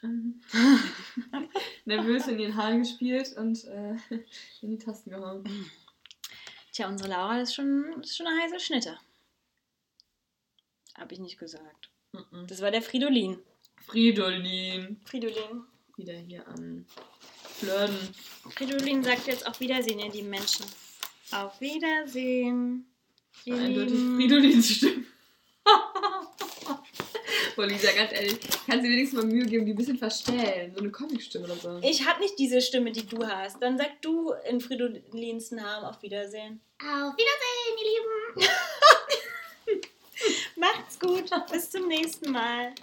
ähm, 0.03 0.41
nervös 1.85 2.27
in 2.27 2.39
ihren 2.39 2.55
Haaren 2.55 2.79
gespielt 2.79 3.35
und 3.37 3.63
äh, 3.65 3.95
in 4.61 4.71
die 4.71 4.77
Tasten 4.77 5.11
gehauen. 5.11 5.43
Tja, 6.71 6.87
unsere 6.87 7.09
Laura 7.09 7.41
ist 7.41 7.53
schon, 7.53 8.01
ist 8.01 8.17
schon 8.17 8.25
eine 8.25 8.41
heiße 8.41 8.59
Schnitte. 8.59 8.97
Hab 10.95 11.11
ich 11.11 11.19
nicht 11.19 11.37
gesagt. 11.37 11.89
Mhm. 12.13 12.47
Das 12.47 12.61
war 12.61 12.71
der 12.71 12.81
Fridolin. 12.81 13.39
Fridolin. 13.77 14.99
Fridolin. 15.05 15.63
Wieder 15.97 16.17
hier 16.17 16.47
am 16.47 16.85
Flirten. 17.59 17.97
Fridolin 18.55 19.03
sagt 19.03 19.27
jetzt 19.27 19.45
auf 19.45 19.59
Wiedersehen, 19.59 19.99
ihr 19.99 20.11
lieben 20.11 20.29
Menschen. 20.29 20.65
Auf 21.31 21.59
Wiedersehen. 21.59 22.85
Ihr 23.45 23.55
Eindeutig. 23.55 23.99
Fridolins 24.15 24.69
Stimme. 24.69 25.05
Boah, 27.55 27.67
Lisa, 27.67 27.91
ganz 27.91 28.13
ehrlich, 28.13 28.39
kannst 28.39 28.69
du 28.69 28.81
dir 28.83 28.89
wenigstens 28.91 29.21
mal 29.21 29.25
Mühe 29.25 29.45
geben, 29.45 29.65
die 29.65 29.73
ein 29.73 29.77
bisschen 29.77 29.97
verstellen? 29.97 30.73
So 30.73 30.79
eine 30.79 30.91
Comicstimme 30.91 31.45
oder 31.45 31.55
so. 31.55 31.79
Ich 31.83 32.07
habe 32.07 32.21
nicht 32.21 32.39
diese 32.39 32.61
Stimme, 32.61 32.91
die 32.91 33.05
du 33.05 33.27
hast. 33.27 33.61
Dann 33.61 33.77
sag 33.77 34.01
du 34.01 34.31
in 34.49 34.61
Fridolins 34.61 35.51
Namen 35.51 35.85
auf 35.85 36.01
Wiedersehen. 36.01 36.61
Auf 36.81 37.13
Wiedersehen, 37.17 37.75
ihr 37.77 38.45
Lieben. 38.45 38.51
Macht's 40.55 40.97
gut. 40.99 41.29
Bis 41.51 41.69
zum 41.69 41.87
nächsten 41.87 42.31
Mal. 42.31 42.73